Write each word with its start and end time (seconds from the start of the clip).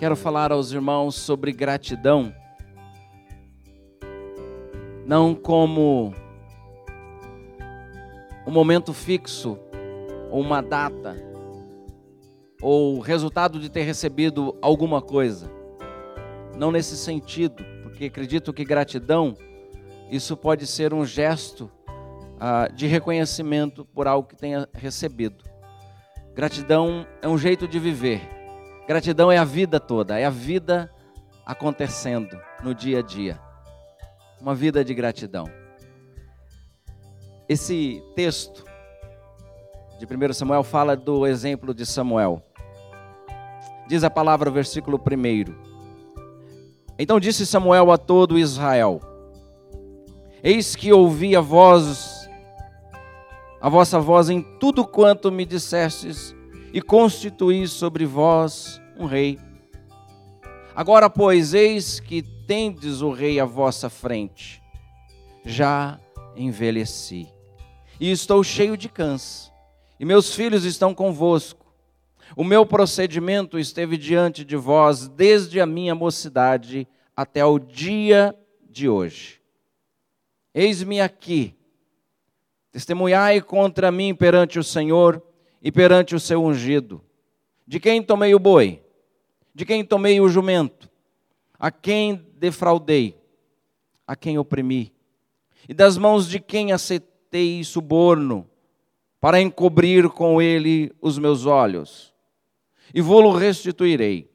Quero 0.00 0.16
falar 0.16 0.50
aos 0.50 0.72
irmãos 0.72 1.14
sobre 1.14 1.52
gratidão, 1.52 2.34
não 5.04 5.34
como 5.34 6.14
um 8.46 8.50
momento 8.50 8.94
fixo, 8.94 9.58
ou 10.30 10.40
uma 10.40 10.62
data, 10.62 11.14
ou 12.62 12.98
resultado 12.98 13.60
de 13.60 13.68
ter 13.68 13.82
recebido 13.82 14.56
alguma 14.62 15.02
coisa. 15.02 15.50
Não 16.56 16.72
nesse 16.72 16.96
sentido, 16.96 17.62
porque 17.82 18.06
acredito 18.06 18.54
que 18.54 18.64
gratidão, 18.64 19.36
isso 20.10 20.34
pode 20.34 20.66
ser 20.66 20.94
um 20.94 21.04
gesto 21.04 21.70
ah, 22.40 22.68
de 22.68 22.86
reconhecimento 22.86 23.84
por 23.84 24.08
algo 24.08 24.26
que 24.26 24.34
tenha 24.34 24.66
recebido. 24.72 25.44
Gratidão 26.34 27.06
é 27.20 27.28
um 27.28 27.36
jeito 27.36 27.68
de 27.68 27.78
viver 27.78 28.39
Gratidão 28.90 29.30
é 29.30 29.38
a 29.38 29.44
vida 29.44 29.78
toda, 29.78 30.18
é 30.18 30.24
a 30.24 30.30
vida 30.30 30.92
acontecendo 31.46 32.36
no 32.60 32.74
dia 32.74 32.98
a 32.98 33.02
dia. 33.02 33.40
Uma 34.40 34.52
vida 34.52 34.84
de 34.84 34.92
gratidão. 34.92 35.48
Esse 37.48 38.02
texto 38.16 38.64
de 39.96 40.04
1 40.04 40.32
Samuel 40.32 40.64
fala 40.64 40.96
do 40.96 41.24
exemplo 41.24 41.72
de 41.72 41.86
Samuel. 41.86 42.42
Diz 43.86 44.02
a 44.02 44.10
palavra, 44.10 44.50
versículo 44.50 44.98
1. 44.98 45.54
Então 46.98 47.20
disse 47.20 47.46
Samuel 47.46 47.92
a 47.92 47.96
todo 47.96 48.36
Israel: 48.36 49.00
Eis 50.42 50.74
que 50.74 50.92
ouvi 50.92 51.36
a 51.36 51.40
voz, 51.40 52.28
a 53.60 53.68
vossa 53.68 54.00
voz 54.00 54.28
em 54.28 54.42
tudo 54.58 54.84
quanto 54.84 55.30
me 55.30 55.46
dissestes, 55.46 56.34
e 56.72 56.82
constituí 56.82 57.68
sobre 57.68 58.04
vós 58.04 58.79
um 59.02 59.06
rei. 59.06 59.38
Agora, 60.74 61.08
pois, 61.08 61.54
eis 61.54 62.00
que 62.00 62.22
tendes 62.22 63.02
o 63.02 63.10
rei 63.10 63.40
à 63.40 63.44
vossa 63.44 63.88
frente. 63.88 64.62
Já 65.44 65.98
envelheci 66.36 67.28
e 68.00 68.10
estou 68.10 68.42
cheio 68.42 68.76
de 68.76 68.88
câncer, 68.88 69.52
e 69.98 70.04
meus 70.06 70.34
filhos 70.34 70.64
estão 70.64 70.94
convosco. 70.94 71.66
O 72.34 72.42
meu 72.42 72.64
procedimento 72.64 73.58
esteve 73.58 73.98
diante 73.98 74.44
de 74.44 74.56
vós 74.56 75.06
desde 75.06 75.60
a 75.60 75.66
minha 75.66 75.94
mocidade 75.94 76.88
até 77.14 77.44
o 77.44 77.58
dia 77.58 78.34
de 78.70 78.88
hoje. 78.88 79.40
Eis-me 80.54 81.00
aqui, 81.00 81.54
testemunhai 82.72 83.40
contra 83.42 83.92
mim 83.92 84.14
perante 84.14 84.58
o 84.58 84.64
Senhor 84.64 85.22
e 85.60 85.70
perante 85.70 86.14
o 86.14 86.20
seu 86.20 86.42
ungido. 86.42 87.04
De 87.66 87.78
quem 87.78 88.02
tomei 88.02 88.34
o 88.34 88.38
boi? 88.38 88.82
De 89.54 89.64
quem 89.64 89.84
tomei 89.84 90.20
o 90.20 90.28
jumento? 90.28 90.88
A 91.58 91.70
quem 91.70 92.26
defraudei? 92.38 93.18
A 94.06 94.16
quem 94.16 94.38
oprimi? 94.38 94.92
E 95.68 95.74
das 95.74 95.98
mãos 95.98 96.28
de 96.28 96.40
quem 96.40 96.72
aceitei 96.72 97.62
suborno 97.64 98.48
para 99.20 99.40
encobrir 99.40 100.08
com 100.08 100.40
ele 100.40 100.92
os 101.00 101.18
meus 101.18 101.46
olhos? 101.46 102.14
E 102.94 103.00
vou-lo 103.00 103.30
restituirei. 103.32 104.30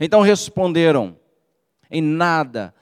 Então 0.00 0.20
responderam: 0.20 1.18
Em 1.90 2.00
nada 2.00 2.74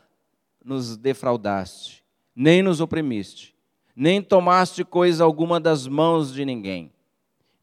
nos 0.64 0.97
defraudaste, 0.97 2.04
nem 2.34 2.62
nos 2.62 2.80
oprimiste, 2.80 3.54
nem 3.94 4.22
tomaste 4.22 4.84
coisa 4.84 5.24
alguma 5.24 5.60
das 5.60 5.86
mãos 5.86 6.32
de 6.32 6.44
ninguém. 6.44 6.92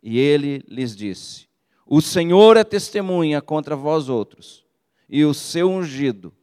E 0.04 0.20
ele 0.20 0.64
lhes 0.68 0.96
disse: 0.96 1.48
o 1.86 2.02
Senhor 2.02 2.58
é 2.58 2.64
testemunha 2.64 3.42
contra 3.42 3.76
vós 3.76 4.10
outros, 4.10 4.66
e 5.10 5.26
o 5.26 5.34
seu 5.34 5.70
ungido 5.70 6.34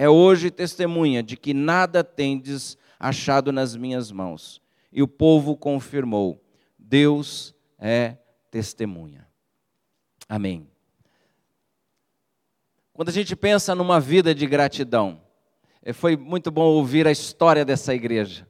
é 0.00 0.08
hoje 0.08 0.50
testemunha 0.50 1.22
de 1.22 1.36
que 1.36 1.52
nada 1.52 2.02
tendes 2.02 2.78
achado 2.98 3.52
nas 3.52 3.76
minhas 3.76 4.10
mãos. 4.10 4.58
E 4.90 5.02
o 5.02 5.06
povo 5.06 5.54
confirmou: 5.54 6.42
Deus 6.78 7.54
é 7.78 8.16
testemunha. 8.50 9.28
Amém. 10.26 10.66
Quando 12.94 13.10
a 13.10 13.12
gente 13.12 13.36
pensa 13.36 13.74
numa 13.74 14.00
vida 14.00 14.34
de 14.34 14.46
gratidão, 14.46 15.20
eh, 15.82 15.92
foi 15.92 16.16
muito 16.16 16.50
bom 16.50 16.64
ouvir 16.64 17.06
a 17.06 17.12
história 17.12 17.62
dessa 17.62 17.94
igreja. 17.94 18.48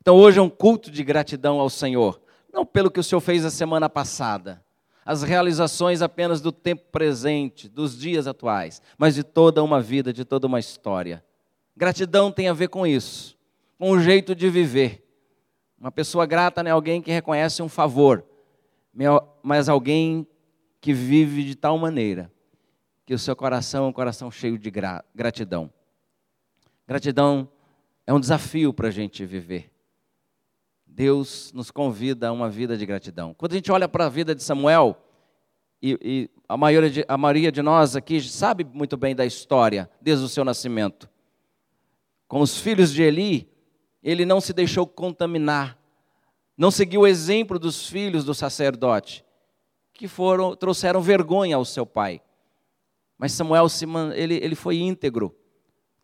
Então 0.00 0.16
hoje 0.16 0.40
é 0.40 0.42
um 0.42 0.50
culto 0.50 0.90
de 0.90 1.04
gratidão 1.04 1.60
ao 1.60 1.70
Senhor, 1.70 2.20
não 2.52 2.66
pelo 2.66 2.90
que 2.90 2.98
o 2.98 3.04
Senhor 3.04 3.20
fez 3.20 3.44
a 3.44 3.50
semana 3.50 3.88
passada, 3.88 4.64
as 5.08 5.22
realizações 5.22 6.02
apenas 6.02 6.38
do 6.42 6.52
tempo 6.52 6.82
presente, 6.92 7.66
dos 7.66 7.98
dias 7.98 8.26
atuais, 8.26 8.82
mas 8.98 9.14
de 9.14 9.24
toda 9.24 9.64
uma 9.64 9.80
vida, 9.80 10.12
de 10.12 10.22
toda 10.22 10.46
uma 10.46 10.60
história. 10.60 11.24
Gratidão 11.74 12.30
tem 12.30 12.46
a 12.46 12.52
ver 12.52 12.68
com 12.68 12.86
isso, 12.86 13.34
com 13.78 13.90
o 13.92 13.98
jeito 13.98 14.34
de 14.34 14.50
viver. 14.50 15.02
Uma 15.80 15.90
pessoa 15.90 16.26
grata 16.26 16.62
não 16.62 16.68
é 16.68 16.72
alguém 16.72 17.00
que 17.00 17.10
reconhece 17.10 17.62
um 17.62 17.70
favor, 17.70 18.22
mas 19.42 19.66
alguém 19.70 20.26
que 20.78 20.92
vive 20.92 21.42
de 21.42 21.54
tal 21.54 21.78
maneira 21.78 22.30
que 23.06 23.14
o 23.14 23.18
seu 23.18 23.34
coração 23.34 23.86
é 23.86 23.88
um 23.88 23.92
coração 23.94 24.30
cheio 24.30 24.58
de 24.58 24.70
gratidão. 25.14 25.72
Gratidão 26.86 27.48
é 28.06 28.12
um 28.12 28.20
desafio 28.20 28.74
para 28.74 28.88
a 28.88 28.90
gente 28.90 29.24
viver. 29.24 29.72
Deus 30.98 31.52
nos 31.52 31.70
convida 31.70 32.26
a 32.26 32.32
uma 32.32 32.50
vida 32.50 32.76
de 32.76 32.84
gratidão. 32.84 33.32
Quando 33.32 33.52
a 33.52 33.54
gente 33.54 33.70
olha 33.70 33.88
para 33.88 34.06
a 34.06 34.08
vida 34.08 34.34
de 34.34 34.42
Samuel, 34.42 35.00
e, 35.80 35.96
e 36.02 36.30
a, 36.48 36.56
maioria 36.56 36.90
de, 36.90 37.04
a 37.06 37.16
maioria 37.16 37.52
de 37.52 37.62
nós 37.62 37.94
aqui 37.94 38.20
sabe 38.20 38.64
muito 38.64 38.96
bem 38.96 39.14
da 39.14 39.24
história, 39.24 39.88
desde 40.00 40.24
o 40.24 40.28
seu 40.28 40.44
nascimento. 40.44 41.08
Com 42.26 42.40
os 42.40 42.58
filhos 42.58 42.92
de 42.92 43.04
Eli, 43.04 43.48
ele 44.02 44.26
não 44.26 44.40
se 44.40 44.52
deixou 44.52 44.88
contaminar, 44.88 45.78
não 46.56 46.68
seguiu 46.68 47.02
o 47.02 47.06
exemplo 47.06 47.60
dos 47.60 47.86
filhos 47.86 48.24
do 48.24 48.34
sacerdote, 48.34 49.24
que 49.92 50.08
foram 50.08 50.56
trouxeram 50.56 51.00
vergonha 51.00 51.54
ao 51.54 51.64
seu 51.64 51.86
pai. 51.86 52.20
Mas 53.16 53.30
Samuel 53.30 53.68
ele, 54.16 54.34
ele 54.42 54.56
foi 54.56 54.78
íntegro, 54.78 55.32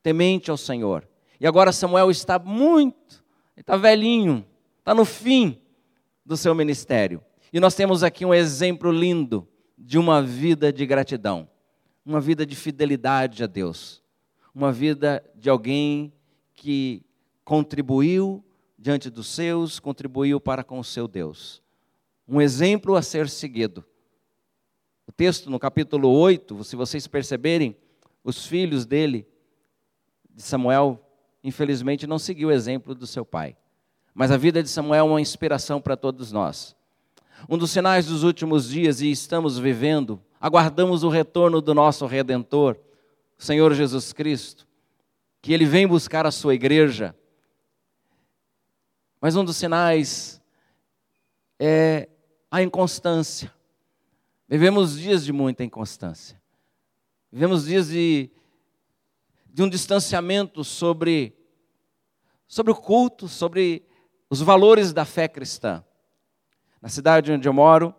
temente 0.04 0.52
ao 0.52 0.56
Senhor. 0.56 1.04
E 1.40 1.48
agora 1.48 1.72
Samuel 1.72 2.12
está 2.12 2.38
muito, 2.38 3.24
está 3.56 3.76
velhinho, 3.76 4.46
está 4.84 4.94
no 4.94 5.06
fim 5.06 5.58
do 6.26 6.36
seu 6.36 6.54
ministério. 6.54 7.24
E 7.50 7.58
nós 7.58 7.74
temos 7.74 8.02
aqui 8.02 8.22
um 8.22 8.34
exemplo 8.34 8.92
lindo 8.92 9.48
de 9.78 9.96
uma 9.96 10.22
vida 10.22 10.70
de 10.70 10.84
gratidão, 10.84 11.48
uma 12.04 12.20
vida 12.20 12.44
de 12.44 12.54
fidelidade 12.54 13.42
a 13.42 13.46
Deus, 13.46 14.02
uma 14.54 14.70
vida 14.70 15.24
de 15.34 15.48
alguém 15.48 16.12
que 16.52 17.02
contribuiu 17.46 18.44
diante 18.78 19.08
dos 19.08 19.28
seus, 19.28 19.80
contribuiu 19.80 20.38
para 20.38 20.62
com 20.62 20.78
o 20.78 20.84
seu 20.84 21.08
Deus. 21.08 21.62
Um 22.28 22.38
exemplo 22.38 22.94
a 22.94 23.00
ser 23.00 23.30
seguido. 23.30 23.82
O 25.06 25.12
texto 25.12 25.48
no 25.48 25.58
capítulo 25.58 26.10
8, 26.10 26.62
se 26.62 26.76
vocês 26.76 27.06
perceberem, 27.06 27.74
os 28.22 28.44
filhos 28.44 28.84
dele, 28.84 29.26
de 30.28 30.42
Samuel, 30.42 31.00
infelizmente 31.42 32.06
não 32.06 32.18
seguiu 32.18 32.48
o 32.48 32.52
exemplo 32.52 32.94
do 32.94 33.06
seu 33.06 33.24
pai. 33.24 33.56
Mas 34.14 34.30
a 34.30 34.36
vida 34.36 34.62
de 34.62 34.68
Samuel 34.68 35.06
é 35.06 35.10
uma 35.10 35.20
inspiração 35.20 35.80
para 35.80 35.96
todos 35.96 36.30
nós. 36.30 36.76
Um 37.48 37.58
dos 37.58 37.72
sinais 37.72 38.06
dos 38.06 38.22
últimos 38.22 38.68
dias, 38.68 39.00
e 39.00 39.10
estamos 39.10 39.58
vivendo, 39.58 40.22
aguardamos 40.40 41.02
o 41.02 41.08
retorno 41.08 41.60
do 41.60 41.74
nosso 41.74 42.06
Redentor, 42.06 42.78
Senhor 43.36 43.74
Jesus 43.74 44.12
Cristo, 44.12 44.66
que 45.42 45.52
Ele 45.52 45.66
vem 45.66 45.86
buscar 45.86 46.24
a 46.26 46.30
sua 46.30 46.54
igreja. 46.54 47.14
Mas 49.20 49.34
um 49.34 49.44
dos 49.44 49.56
sinais 49.56 50.40
é 51.58 52.08
a 52.50 52.62
inconstância. 52.62 53.52
Vivemos 54.48 54.96
dias 54.96 55.24
de 55.24 55.32
muita 55.32 55.64
inconstância. 55.64 56.40
Vivemos 57.32 57.64
dias 57.64 57.88
de, 57.88 58.30
de 59.52 59.62
um 59.62 59.68
distanciamento 59.68 60.62
sobre, 60.62 61.36
sobre 62.46 62.70
o 62.70 62.76
culto, 62.76 63.26
sobre 63.26 63.84
os 64.34 64.42
valores 64.42 64.92
da 64.92 65.04
fé 65.04 65.28
cristã. 65.28 65.84
Na 66.82 66.88
cidade 66.88 67.30
onde 67.30 67.48
eu 67.48 67.52
moro, 67.52 67.94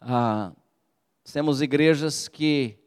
ah, 0.00 0.52
temos 1.32 1.60
igrejas 1.60 2.28
que, 2.28 2.78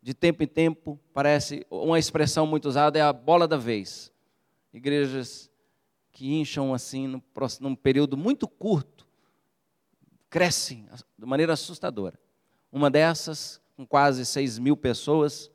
de 0.00 0.14
tempo 0.14 0.44
em 0.44 0.46
tempo, 0.46 1.00
parece 1.12 1.66
uma 1.68 1.98
expressão 1.98 2.46
muito 2.46 2.68
usada 2.68 2.96
é 2.96 3.02
a 3.02 3.12
bola 3.12 3.48
da 3.48 3.56
vez. 3.56 4.12
Igrejas 4.72 5.50
que 6.12 6.32
incham 6.32 6.72
assim 6.72 7.08
num, 7.08 7.20
num 7.60 7.74
período 7.74 8.16
muito 8.16 8.46
curto, 8.46 9.04
crescem 10.30 10.86
de 11.18 11.26
maneira 11.26 11.54
assustadora. 11.54 12.20
Uma 12.70 12.88
dessas, 12.88 13.60
com 13.76 13.84
quase 13.84 14.24
6 14.24 14.60
mil 14.60 14.76
pessoas, 14.76 15.50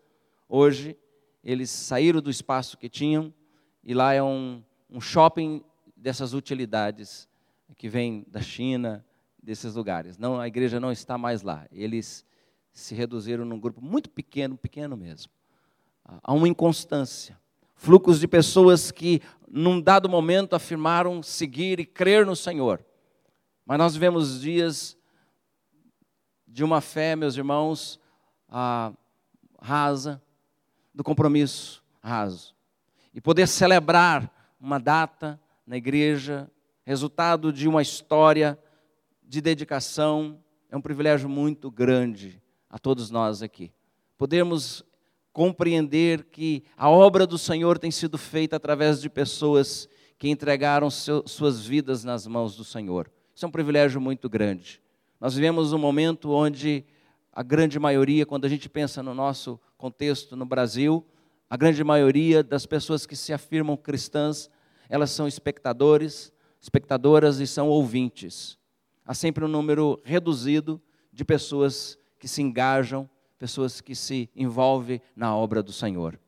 hoje 0.50 0.98
eles 1.42 1.70
saíram 1.70 2.22
do 2.22 2.30
espaço 2.30 2.78
que 2.78 2.90
tinham 2.90 3.34
e 3.82 3.94
lá 3.94 4.14
é 4.14 4.22
um, 4.22 4.62
um 4.90 5.00
shopping 5.00 5.64
dessas 5.98 6.34
utilidades 6.34 7.28
que 7.76 7.90
vem 7.90 8.26
da 8.30 8.42
China, 8.42 9.06
desses 9.42 9.76
lugares. 9.76 10.18
Não, 10.18 10.40
a 10.40 10.48
igreja 10.48 10.80
não 10.80 10.92
está 10.92 11.18
mais 11.18 11.42
lá. 11.42 11.66
Eles 11.72 12.26
se 12.72 12.94
reduziram 12.94 13.44
num 13.44 13.60
grupo 13.60 13.82
muito 13.82 14.10
pequeno, 14.10 14.58
pequeno 14.58 14.96
mesmo. 14.96 15.32
Há 16.24 16.34
uma 16.34 16.48
inconstância. 16.48 17.38
Fluxos 17.76 18.20
de 18.20 18.28
pessoas 18.28 18.92
que, 18.92 19.22
num 19.48 19.82
dado 19.82 20.08
momento, 20.08 20.56
afirmaram 20.56 21.22
seguir 21.22 21.80
e 21.80 21.86
crer 21.86 22.26
no 22.26 22.36
Senhor. 22.36 22.84
Mas 23.66 23.78
nós 23.78 23.94
vivemos 23.94 24.40
dias 24.40 24.98
de 26.48 26.64
uma 26.64 26.80
fé, 26.80 27.16
meus 27.16 27.36
irmãos, 27.36 28.00
ah, 28.48 28.94
rasa, 29.60 30.22
do 30.94 31.04
compromisso 31.04 31.84
raso. 32.02 32.56
E 33.14 33.20
poder 33.20 33.48
celebrar 33.48 34.32
uma 34.60 34.80
data 34.80 35.40
na 35.68 35.76
igreja, 35.76 36.50
resultado 36.86 37.52
de 37.52 37.68
uma 37.68 37.82
história 37.82 38.58
de 39.22 39.42
dedicação, 39.42 40.40
é 40.72 40.78
um 40.78 40.82
privilégio 40.82 41.28
muito 41.28 41.70
grande 41.70 42.42
a 42.70 42.80
todos 42.80 43.12
nós 43.12 43.44
aqui. 43.44 43.74
Podemos 44.18 44.86
compreender 45.34 46.24
que 46.24 46.64
a 46.78 46.90
obra 46.90 47.28
do 47.28 47.38
Senhor 47.38 47.78
tem 47.78 47.92
sido 47.92 48.18
feita 48.18 48.56
através 48.56 49.02
de 49.02 49.10
pessoas 49.10 49.90
que 50.18 50.30
entregaram 50.30 50.90
seu, 50.90 51.28
suas 51.28 51.66
vidas 51.66 52.06
nas 52.06 52.26
mãos 52.26 52.56
do 52.56 52.64
Senhor. 52.64 53.12
Isso 53.36 53.46
é 53.46 53.48
um 53.48 53.52
privilégio 53.52 54.00
muito 54.00 54.30
grande. 54.30 54.82
Nós 55.20 55.36
vivemos 55.36 55.74
um 55.74 55.78
momento 55.78 56.32
onde 56.32 56.86
a 57.32 57.44
grande 57.44 57.78
maioria, 57.78 58.26
quando 58.26 58.46
a 58.46 58.50
gente 58.50 58.70
pensa 58.70 59.04
no 59.04 59.14
nosso 59.14 59.60
contexto 59.78 60.36
no 60.36 60.46
Brasil, 60.46 61.06
a 61.50 61.58
grande 61.58 61.84
maioria 61.84 62.42
das 62.42 62.66
pessoas 62.66 63.06
que 63.06 63.16
se 63.16 63.32
afirmam 63.32 63.78
cristãs, 63.78 64.50
elas 64.90 65.12
são 65.12 65.28
espectadores, 65.28 66.32
espectadoras 66.62 67.40
e 67.40 67.48
são 67.48 67.68
ouvintes 67.68 68.58
há 69.08 69.14
sempre 69.14 69.46
um 69.46 69.48
número 69.48 70.00
reduzido 70.04 70.82
de 71.14 71.24
pessoas 71.24 71.98
que 72.20 72.28
se 72.28 72.42
engajam, 72.42 73.10
pessoas 73.40 73.80
que 73.80 73.96
se 73.96 74.30
envolvem 74.36 75.02
na 75.16 75.36
obra 75.36 75.64
do 75.64 75.72
Senhor. 75.72 76.20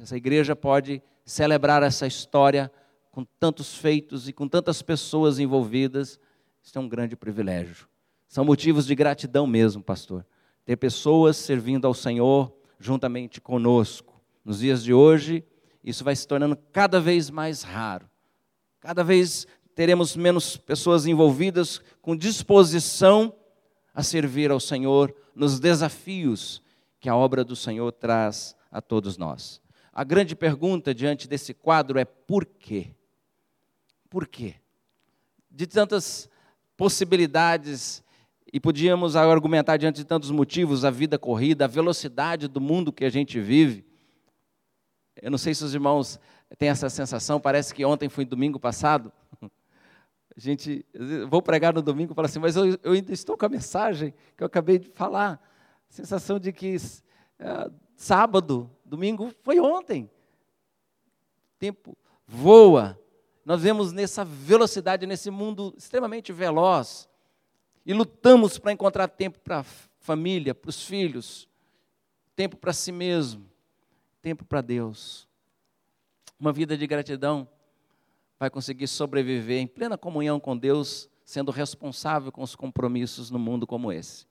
Essa 0.00 0.16
igreja 0.16 0.56
pode 0.56 1.02
celebrar 1.24 1.82
essa 1.82 2.06
história 2.06 2.72
com 3.10 3.24
tantos 3.38 3.76
feitos 3.76 4.28
e 4.28 4.32
com 4.32 4.48
tantas 4.48 4.82
pessoas 4.82 5.38
envolvidas, 5.38 6.18
isso 6.62 6.78
é 6.78 6.80
um 6.80 6.88
grande 6.88 7.16
privilégio. 7.16 7.88
São 8.28 8.44
motivos 8.44 8.86
de 8.86 8.94
gratidão 8.94 9.46
mesmo, 9.46 9.82
pastor. 9.82 10.26
Ter 10.64 10.76
pessoas 10.76 11.36
servindo 11.36 11.86
ao 11.86 11.94
Senhor 11.94 12.52
juntamente 12.78 13.40
conosco. 13.40 14.20
Nos 14.44 14.58
dias 14.58 14.82
de 14.82 14.92
hoje, 14.92 15.44
isso 15.86 16.02
vai 16.02 16.16
se 16.16 16.26
tornando 16.26 16.56
cada 16.72 17.00
vez 17.00 17.30
mais 17.30 17.62
raro. 17.62 18.10
Cada 18.80 19.04
vez 19.04 19.46
teremos 19.72 20.16
menos 20.16 20.56
pessoas 20.56 21.06
envolvidas 21.06 21.80
com 22.02 22.16
disposição 22.16 23.32
a 23.94 24.02
servir 24.02 24.50
ao 24.50 24.58
Senhor 24.58 25.14
nos 25.32 25.60
desafios 25.60 26.60
que 26.98 27.08
a 27.08 27.14
obra 27.14 27.44
do 27.44 27.54
Senhor 27.54 27.92
traz 27.92 28.56
a 28.68 28.82
todos 28.82 29.16
nós. 29.16 29.62
A 29.92 30.02
grande 30.02 30.34
pergunta 30.34 30.92
diante 30.92 31.28
desse 31.28 31.54
quadro 31.54 32.00
é 32.00 32.04
por 32.04 32.44
quê? 32.44 32.90
Por 34.10 34.26
quê? 34.26 34.56
De 35.48 35.68
tantas 35.68 36.28
possibilidades 36.76 38.02
e 38.52 38.58
podíamos 38.58 39.14
argumentar 39.14 39.76
diante 39.76 39.96
de 39.96 40.04
tantos 40.04 40.32
motivos, 40.32 40.84
a 40.84 40.90
vida 40.90 41.16
corrida, 41.16 41.64
a 41.64 41.68
velocidade 41.68 42.48
do 42.48 42.60
mundo 42.60 42.92
que 42.92 43.04
a 43.04 43.10
gente 43.10 43.40
vive. 43.40 43.85
Eu 45.20 45.30
não 45.30 45.38
sei 45.38 45.54
se 45.54 45.64
os 45.64 45.74
irmãos 45.74 46.20
têm 46.58 46.68
essa 46.68 46.90
sensação, 46.90 47.40
parece 47.40 47.74
que 47.74 47.84
ontem 47.84 48.08
foi 48.08 48.24
domingo 48.24 48.60
passado. 48.60 49.12
A 49.42 50.40
gente, 50.40 50.84
vou 51.30 51.40
pregar 51.40 51.72
no 51.72 51.80
domingo 51.80 52.12
e 52.12 52.14
falo 52.14 52.26
assim, 52.26 52.38
mas 52.38 52.56
eu, 52.56 52.78
eu, 52.82 52.92
ainda 52.92 53.12
estou 53.12 53.38
com 53.38 53.46
a 53.46 53.48
mensagem 53.48 54.12
que 54.36 54.42
eu 54.42 54.46
acabei 54.46 54.78
de 54.78 54.90
falar. 54.90 55.40
Sensação 55.88 56.38
de 56.38 56.52
que 56.52 56.76
é, 57.38 57.70
sábado, 57.96 58.70
domingo 58.84 59.32
foi 59.42 59.58
ontem. 59.58 60.10
Tempo 61.58 61.96
voa. 62.26 63.00
Nós 63.46 63.62
vemos 63.62 63.92
nessa 63.92 64.24
velocidade, 64.26 65.06
nesse 65.06 65.30
mundo 65.30 65.72
extremamente 65.76 66.32
veloz. 66.32 67.08
E 67.86 67.94
lutamos 67.94 68.58
para 68.58 68.72
encontrar 68.72 69.08
tempo 69.08 69.38
para 69.40 69.60
a 69.60 69.64
família, 70.00 70.54
para 70.54 70.68
os 70.68 70.82
filhos, 70.82 71.48
tempo 72.34 72.56
para 72.56 72.72
si 72.72 72.92
mesmo, 72.92 73.48
tempo 74.26 74.44
para 74.44 74.60
Deus. 74.60 75.28
Uma 76.36 76.52
vida 76.52 76.76
de 76.76 76.84
gratidão 76.84 77.48
vai 78.40 78.50
conseguir 78.50 78.88
sobreviver 78.88 79.60
em 79.60 79.68
plena 79.68 79.96
comunhão 79.96 80.40
com 80.40 80.56
Deus, 80.56 81.08
sendo 81.24 81.52
responsável 81.52 82.32
com 82.32 82.42
os 82.42 82.56
compromissos 82.56 83.30
no 83.30 83.38
mundo 83.38 83.68
como 83.68 83.92
esse. 83.92 84.26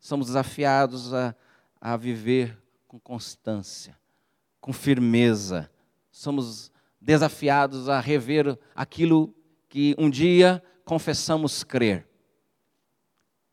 Somos 0.00 0.26
desafiados 0.26 1.14
a, 1.14 1.36
a 1.80 1.96
viver 1.96 2.60
com 2.88 2.98
constância, 2.98 3.96
com 4.60 4.72
firmeza. 4.72 5.70
Somos 6.10 6.72
desafiados 7.00 7.88
a 7.88 8.00
rever 8.00 8.58
aquilo 8.74 9.32
que 9.68 9.94
um 10.00 10.10
dia 10.10 10.60
confessamos 10.84 11.62
crer. 11.62 12.08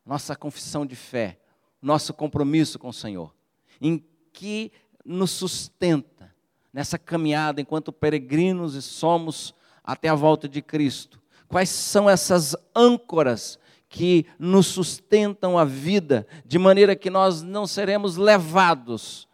Nossa 0.04 0.36
confissão 0.36 0.84
de 0.84 0.96
fé, 0.96 1.40
nosso 1.80 2.12
compromisso 2.12 2.80
com 2.80 2.88
o 2.90 2.94
Senhor, 2.94 3.36
em 3.80 4.04
que 4.34 4.72
nos 5.10 5.32
sustenta 5.32 6.34
nessa 6.72 7.00
caminhada 7.00 7.60
enquanto 7.60 7.92
peregrinos 7.92 8.76
e 8.76 8.82
somos 8.82 9.56
até 9.84 10.08
a 10.08 10.16
volta 10.16 10.48
de 10.48 10.62
Cristo? 10.62 11.20
Quais 11.48 11.70
são 11.70 12.08
essas 12.08 12.56
âncoras 12.76 13.58
que 13.90 14.28
nos 14.38 14.68
sustentam 14.68 15.58
a 15.58 15.66
vida, 15.66 16.28
de 16.46 16.60
maneira 16.60 16.96
que 16.96 17.10
nós 17.10 17.42
não 17.42 17.66
seremos 17.66 18.18
levados 18.18 19.28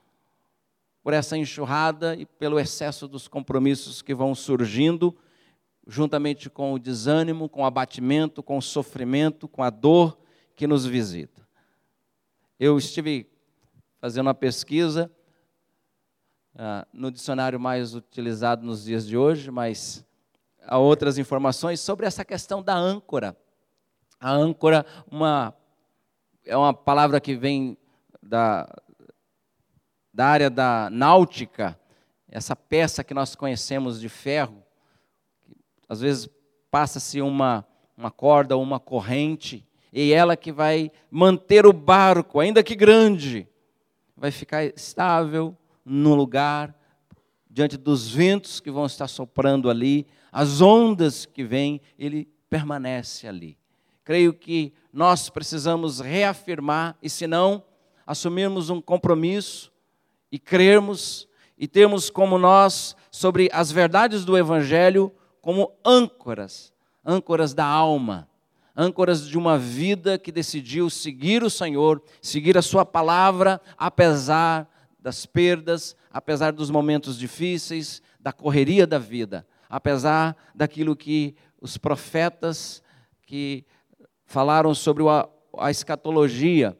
por 1.04 1.14
essa 1.14 1.38
enxurrada 1.38 2.16
e 2.16 2.26
pelo 2.26 2.58
excesso 2.58 3.06
dos 3.06 3.28
compromissos 3.28 4.02
que 4.02 4.16
vão 4.16 4.34
surgindo, 4.34 5.14
juntamente 5.86 6.50
com 6.50 6.74
o 6.74 6.80
desânimo, 6.80 7.50
com 7.50 7.62
o 7.64 7.66
abatimento, 7.66 8.42
com 8.42 8.58
o 8.58 8.62
sofrimento, 8.62 9.46
com 9.46 9.62
a 9.62 9.70
dor 9.70 10.18
que 10.56 10.66
nos 10.66 10.86
visita. 10.86 11.46
Eu 12.58 12.78
estive 12.78 13.30
fazendo 14.00 14.28
uma 14.28 14.34
pesquisa 14.34 15.12
uh, 16.56 16.88
no 16.94 17.12
dicionário 17.12 17.60
mais 17.60 17.94
utilizado 17.94 18.66
nos 18.66 18.86
dias 18.86 19.06
de 19.06 19.18
hoje, 19.18 19.52
mas 19.52 20.06
a 20.66 20.78
outras 20.78 21.18
informações 21.18 21.80
sobre 21.80 22.06
essa 22.06 22.26
questão 22.26 22.64
da 22.64 22.76
âncora. 22.76 23.38
A 24.20 24.32
âncora 24.32 24.86
uma, 25.12 25.54
é 26.44 26.56
uma 26.58 26.74
palavra 26.74 27.20
que 27.20 27.36
vem 27.36 27.78
da, 28.22 28.68
da 30.14 30.26
área 30.26 30.50
da 30.50 30.90
náutica, 30.92 31.80
essa 32.30 32.56
peça 32.56 33.04
que 33.04 33.14
nós 33.14 33.36
conhecemos 33.36 34.00
de 34.00 34.10
ferro. 34.10 34.64
Às 35.88 36.02
vezes 36.02 36.30
passa-se 36.72 37.22
uma, 37.22 37.66
uma 37.96 38.10
corda 38.10 38.58
ou 38.58 38.64
uma 38.64 38.80
corrente, 38.80 39.66
e 39.94 40.12
ela 40.12 40.36
que 40.36 40.52
vai 40.52 40.92
manter 41.10 41.66
o 41.66 41.72
barco, 41.72 42.40
ainda 42.40 42.64
que 42.64 42.76
grande, 42.76 43.48
vai 44.18 44.32
ficar 44.32 44.66
estável 44.66 45.56
no 45.86 46.16
lugar, 46.16 46.76
diante 47.50 47.78
dos 47.78 48.10
ventos 48.10 48.60
que 48.60 48.72
vão 48.72 48.86
estar 48.86 49.08
soprando 49.08 49.70
ali, 49.70 50.08
as 50.32 50.60
ondas 50.60 51.26
que 51.26 51.44
vêm, 51.44 51.80
ele 51.98 52.28
permanece 52.50 53.28
ali. 53.28 53.58
Creio 54.04 54.34
que 54.34 54.74
nós 54.92 55.30
precisamos 55.30 56.00
reafirmar, 56.00 56.98
e 57.02 57.10
se 57.10 57.28
não, 57.28 57.64
assumirmos 58.06 58.70
um 58.70 58.82
compromisso 58.82 59.72
e 60.32 60.38
crermos 60.38 61.28
e 61.58 61.68
termos 61.68 62.10
como 62.10 62.38
nós 62.38 62.96
sobre 63.10 63.50
as 63.54 63.72
verdades 63.72 64.26
do 64.26 64.38
Evangelho 64.38 65.12
como 65.42 65.72
âncoras, 65.86 66.74
âncoras 67.06 67.54
da 67.54 67.66
alma, 67.66 68.28
âncoras 68.76 69.28
de 69.28 69.38
uma 69.38 69.58
vida 69.58 70.18
que 70.18 70.32
decidiu 70.32 70.90
seguir 70.90 71.44
o 71.44 71.50
Senhor, 71.50 72.04
seguir 72.22 72.58
a 72.58 72.62
Sua 72.62 72.86
palavra, 72.86 73.62
apesar 73.78 74.68
das 75.06 75.24
perdas, 75.24 75.96
apesar 76.12 76.52
dos 76.52 76.72
momentos 76.72 77.16
difíceis, 77.16 78.02
da 78.20 78.34
correria 78.34 78.88
da 78.88 78.98
vida, 78.98 79.46
apesar 79.70 80.36
daquilo 80.56 80.96
que 80.96 81.36
os 81.62 81.78
profetas 81.78 82.82
que 83.22 83.64
falaram 84.26 84.74
sobre 84.74 85.04
a, 85.08 85.70
escatologia, 85.70 86.76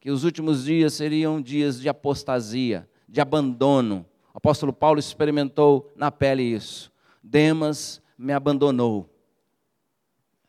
que 0.00 0.10
os 0.10 0.24
últimos 0.24 0.64
dias 0.64 0.94
seriam 0.94 1.42
dias 1.42 1.78
de 1.78 1.90
apostasia, 1.90 2.88
de 3.06 3.20
abandono. 3.20 4.06
O 4.32 4.38
apóstolo 4.38 4.72
Paulo 4.72 4.98
experimentou 4.98 5.92
na 5.94 6.10
pele 6.10 6.44
isso. 6.44 6.90
Demas 7.22 8.00
me 8.16 8.32
abandonou. 8.32 9.10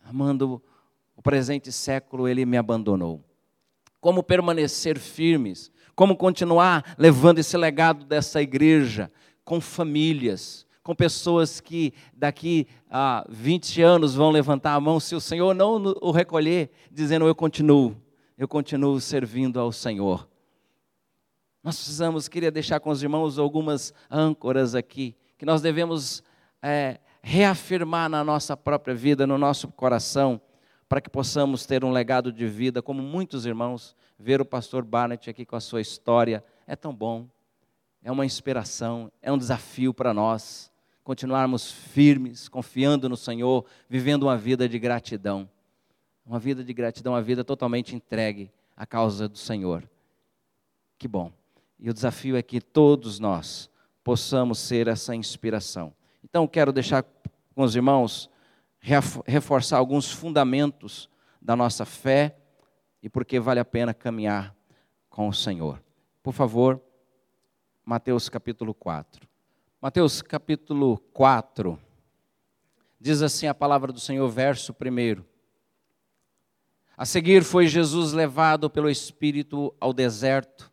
Amando 0.06 0.64
o 1.18 1.22
presente 1.22 1.70
século, 1.70 2.30
ele 2.30 2.46
me 2.46 2.56
abandonou. 2.56 3.22
Como 4.00 4.24
permanecer 4.24 4.98
firmes? 4.98 5.70
Como 6.00 6.16
continuar 6.16 6.96
levando 6.98 7.40
esse 7.40 7.58
legado 7.58 8.06
dessa 8.06 8.42
igreja 8.42 9.12
com 9.44 9.60
famílias, 9.60 10.66
com 10.82 10.96
pessoas 10.96 11.60
que 11.60 11.94
daqui 12.14 12.68
a 12.90 13.26
20 13.28 13.82
anos 13.82 14.16
vão 14.16 14.32
levantar 14.32 14.76
a 14.76 14.80
mão 14.80 14.98
se 14.98 15.14
o 15.14 15.20
Senhor 15.20 15.54
não 15.54 15.94
o 16.02 16.12
recolher, 16.12 16.72
dizendo: 16.90 17.28
Eu 17.28 17.36
continuo, 17.36 18.02
eu 18.38 18.48
continuo 18.48 19.02
servindo 19.02 19.60
ao 19.60 19.74
Senhor. 19.74 20.26
Nós 21.62 21.76
precisamos, 21.76 22.30
queria 22.30 22.50
deixar 22.50 22.80
com 22.80 22.92
os 22.92 23.04
irmãos 23.04 23.38
algumas 23.38 23.94
âncoras 24.10 24.76
aqui, 24.76 25.18
que 25.38 25.46
nós 25.46 25.62
devemos 25.62 26.24
é, 26.62 26.98
reafirmar 27.22 28.08
na 28.08 28.24
nossa 28.24 28.56
própria 28.56 28.96
vida, 28.96 29.28
no 29.28 29.38
nosso 29.38 29.68
coração, 29.68 30.40
para 30.88 31.02
que 31.02 31.10
possamos 31.10 31.66
ter 31.66 31.84
um 31.84 31.92
legado 31.92 32.32
de 32.32 32.48
vida, 32.48 32.82
como 32.82 33.02
muitos 33.04 33.46
irmãos, 33.46 33.98
ver 34.20 34.42
o 34.42 34.46
pastor 34.46 34.84
Barnett 34.84 35.30
aqui 35.30 35.46
com 35.46 35.56
a 35.56 35.62
sua 35.62 35.80
história, 35.80 36.44
é 36.68 36.76
tão 36.76 36.94
bom, 36.94 37.26
é 38.04 38.12
uma 38.12 38.26
inspiração, 38.26 39.10
é 39.22 39.32
um 39.32 39.38
desafio 39.38 39.94
para 39.94 40.14
nós, 40.14 40.70
continuarmos 41.04 41.72
firmes, 41.72 42.50
confiando 42.50 43.08
no 43.08 43.16
Senhor, 43.16 43.66
vivendo 43.88 44.24
uma 44.24 44.38
vida 44.38 44.68
de 44.68 44.78
gratidão, 44.78 45.50
uma 46.26 46.38
vida 46.38 46.64
de 46.64 46.74
gratidão, 46.74 47.14
uma 47.14 47.22
vida 47.22 47.44
totalmente 47.44 47.96
entregue 47.96 48.52
à 48.76 48.86
causa 48.86 49.28
do 49.28 49.38
Senhor. 49.38 49.90
Que 50.98 51.08
bom. 51.08 51.32
E 51.80 51.90
o 51.90 51.94
desafio 51.94 52.36
é 52.36 52.42
que 52.44 52.60
todos 52.60 53.20
nós 53.20 53.70
possamos 54.04 54.60
ser 54.60 54.88
essa 54.88 55.16
inspiração. 55.16 55.94
Então, 56.24 56.46
quero 56.46 56.74
deixar 56.74 57.04
com 57.56 57.64
os 57.64 57.76
irmãos 57.76 58.30
reforçar 59.26 59.78
alguns 59.78 60.12
fundamentos 60.12 61.10
da 61.42 61.56
nossa 61.56 61.86
fé 61.86 62.36
e 63.02 63.10
porque 63.10 63.40
vale 63.40 63.60
a 63.60 63.66
pena 63.66 63.94
caminhar 63.94 64.56
com 65.10 65.28
o 65.28 65.34
Senhor. 65.34 65.82
Por 66.22 66.34
favor, 66.34 66.82
Mateus 67.86 68.30
capítulo 68.30 68.74
4. 68.74 69.28
Mateus 69.82 70.22
capítulo 70.22 70.98
4 71.14 71.80
diz 73.00 73.22
assim 73.22 73.48
a 73.48 73.54
palavra 73.54 73.94
do 73.94 74.00
Senhor, 74.00 74.28
verso 74.30 74.74
1. 74.74 75.24
A 76.98 77.06
seguir 77.06 77.44
foi 77.44 77.66
Jesus 77.66 78.12
levado 78.12 78.70
pelo 78.70 78.90
Espírito 78.90 79.74
ao 79.80 79.94
deserto 79.94 80.72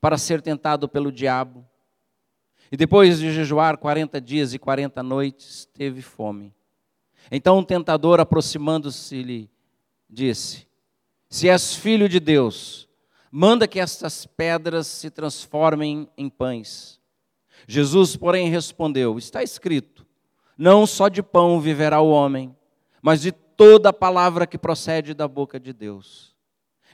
para 0.00 0.18
ser 0.18 0.42
tentado 0.42 0.88
pelo 0.88 1.12
diabo. 1.12 1.64
E 2.72 2.76
depois 2.76 3.20
de 3.20 3.32
jejuar 3.32 3.78
40 3.78 4.20
dias 4.20 4.52
e 4.52 4.58
40 4.58 5.00
noites, 5.02 5.66
teve 5.72 6.02
fome. 6.02 6.52
Então 7.30 7.58
o 7.58 7.64
tentador, 7.64 8.18
aproximando-se, 8.18 9.22
lhe 9.22 9.50
disse: 10.10 10.66
Se 11.34 11.48
és 11.48 11.74
filho 11.74 12.08
de 12.08 12.20
Deus, 12.20 12.88
manda 13.28 13.66
que 13.66 13.80
estas 13.80 14.24
pedras 14.24 14.86
se 14.86 15.10
transformem 15.10 16.08
em 16.16 16.28
pães. 16.28 17.00
Jesus, 17.66 18.14
porém, 18.14 18.48
respondeu: 18.48 19.18
Está 19.18 19.42
escrito: 19.42 20.06
Não 20.56 20.86
só 20.86 21.08
de 21.08 21.24
pão 21.24 21.60
viverá 21.60 22.00
o 22.00 22.08
homem, 22.08 22.56
mas 23.02 23.20
de 23.20 23.32
toda 23.32 23.92
palavra 23.92 24.46
que 24.46 24.56
procede 24.56 25.12
da 25.12 25.26
boca 25.26 25.58
de 25.58 25.72
Deus. 25.72 26.36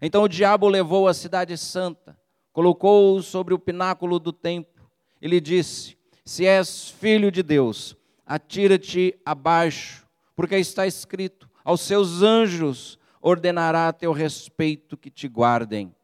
Então 0.00 0.22
o 0.22 0.28
diabo 0.28 0.68
levou 0.68 1.06
a 1.06 1.12
cidade 1.12 1.54
santa 1.58 2.18
colocou-o 2.50 3.22
sobre 3.22 3.52
o 3.52 3.58
pináculo 3.58 4.18
do 4.18 4.32
templo 4.32 4.90
e 5.20 5.28
lhe 5.28 5.38
disse: 5.38 5.98
Se 6.24 6.46
és 6.46 6.88
filho 6.88 7.30
de 7.30 7.42
Deus, 7.42 7.94
atira-te 8.24 9.14
abaixo, 9.22 10.06
porque 10.34 10.56
está 10.56 10.86
escrito: 10.86 11.46
Aos 11.62 11.82
seus 11.82 12.22
anjos 12.22 12.98
ordenará 13.20 13.88
a 13.88 13.92
teu 13.92 14.12
respeito 14.12 14.96
que 14.96 15.10
te 15.10 15.28
guardem, 15.28 15.94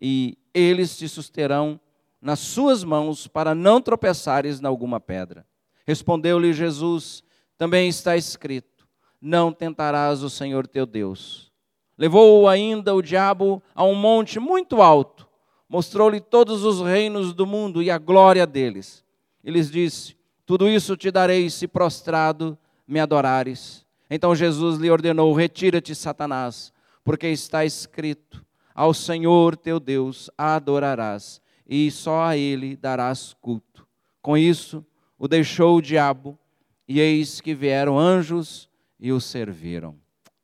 e 0.00 0.36
eles 0.52 0.96
te 0.96 1.08
susterão 1.08 1.80
nas 2.20 2.38
suas 2.40 2.84
mãos 2.84 3.26
para 3.26 3.54
não 3.54 3.80
tropeçares 3.80 4.60
em 4.60 4.66
alguma 4.66 5.00
pedra. 5.00 5.46
Respondeu-lhe 5.86 6.52
Jesus: 6.52 7.22
Também 7.56 7.88
está 7.88 8.16
escrito: 8.16 8.86
Não 9.20 9.52
tentarás 9.52 10.22
o 10.22 10.30
Senhor 10.30 10.66
teu 10.66 10.86
Deus. 10.86 11.52
Levou-o 11.96 12.48
ainda 12.48 12.94
o 12.94 13.02
diabo 13.02 13.62
a 13.74 13.84
um 13.84 13.94
monte 13.94 14.40
muito 14.40 14.82
alto 14.82 15.28
mostrou-lhe 15.74 16.20
todos 16.20 16.64
os 16.64 16.80
reinos 16.80 17.32
do 17.32 17.44
mundo 17.44 17.82
e 17.82 17.90
a 17.90 17.98
glória 17.98 18.46
deles. 18.46 19.04
E 19.42 19.50
lhes 19.50 19.68
disse: 19.68 20.16
Tudo 20.46 20.68
isso 20.68 20.96
te 20.96 21.10
darei 21.10 21.50
se 21.50 21.66
prostrado 21.66 22.56
me 22.86 23.00
adorares. 23.00 23.83
Então 24.08 24.34
Jesus 24.34 24.78
lhe 24.78 24.90
ordenou: 24.90 25.32
Retira-te, 25.32 25.94
Satanás, 25.94 26.72
porque 27.02 27.28
está 27.28 27.64
escrito: 27.64 28.44
Ao 28.74 28.92
Senhor 28.92 29.56
teu 29.56 29.80
Deus 29.80 30.30
adorarás, 30.36 31.40
e 31.66 31.90
só 31.90 32.24
a 32.24 32.36
ele 32.36 32.76
darás 32.76 33.34
culto. 33.40 33.86
Com 34.20 34.36
isso, 34.36 34.84
o 35.18 35.28
deixou 35.28 35.76
o 35.76 35.82
diabo, 35.82 36.38
e 36.86 37.00
eis 37.00 37.40
que 37.40 37.54
vieram 37.54 37.98
anjos 37.98 38.68
e 38.98 39.12
o 39.12 39.20
serviram. 39.20 39.96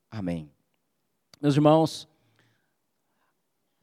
Amém. 0.09 0.51
Meus 1.41 1.55
irmãos, 1.55 2.07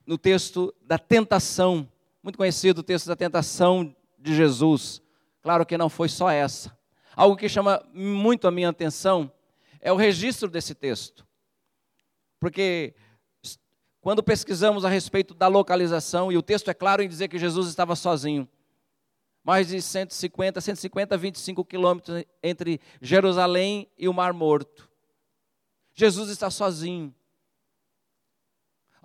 no 0.06 0.16
texto 0.16 0.74
da 0.82 0.98
tentação, 0.98 1.88
muito 2.22 2.36
conhecido 2.36 2.78
o 2.78 2.82
texto 2.82 3.06
da 3.06 3.16
tentação 3.16 3.94
de 4.18 4.34
Jesus. 4.34 5.02
Claro 5.42 5.66
que 5.66 5.78
não 5.78 5.88
foi 5.88 6.08
só 6.08 6.30
essa. 6.30 6.76
Algo 7.14 7.36
que 7.36 7.48
chama 7.48 7.82
muito 7.92 8.46
a 8.46 8.50
minha 8.50 8.68
atenção 8.68 9.30
é 9.80 9.92
o 9.92 9.96
registro 9.96 10.48
desse 10.48 10.74
texto. 10.74 11.26
Porque 12.40 12.94
quando 14.00 14.22
pesquisamos 14.22 14.84
a 14.84 14.88
respeito 14.88 15.34
da 15.34 15.48
localização, 15.48 16.30
e 16.30 16.36
o 16.36 16.42
texto 16.42 16.70
é 16.70 16.74
claro 16.74 17.02
em 17.02 17.08
dizer 17.08 17.28
que 17.28 17.38
Jesus 17.38 17.68
estava 17.68 17.96
sozinho, 17.96 18.48
mais 19.42 19.68
de 19.68 19.80
150, 19.80 20.60
150, 20.60 21.16
25 21.16 21.64
quilômetros 21.64 22.24
entre 22.42 22.80
Jerusalém 23.00 23.90
e 23.96 24.08
o 24.08 24.14
Mar 24.14 24.32
Morto. 24.32 24.88
Jesus 25.94 26.30
está 26.30 26.50
sozinho 26.50 27.14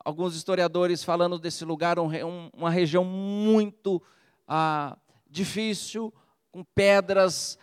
alguns 0.04 0.36
historiadores 0.36 1.04
falando 1.04 1.40
desse 1.40 1.64
lugar, 1.64 1.98
um, 1.98 2.10
uma 2.54 2.70
região 2.70 3.06
muito 3.06 4.02
ah, 4.48 4.98
difícil, 5.30 6.14
com 6.52 6.64
pedras, 6.64 7.58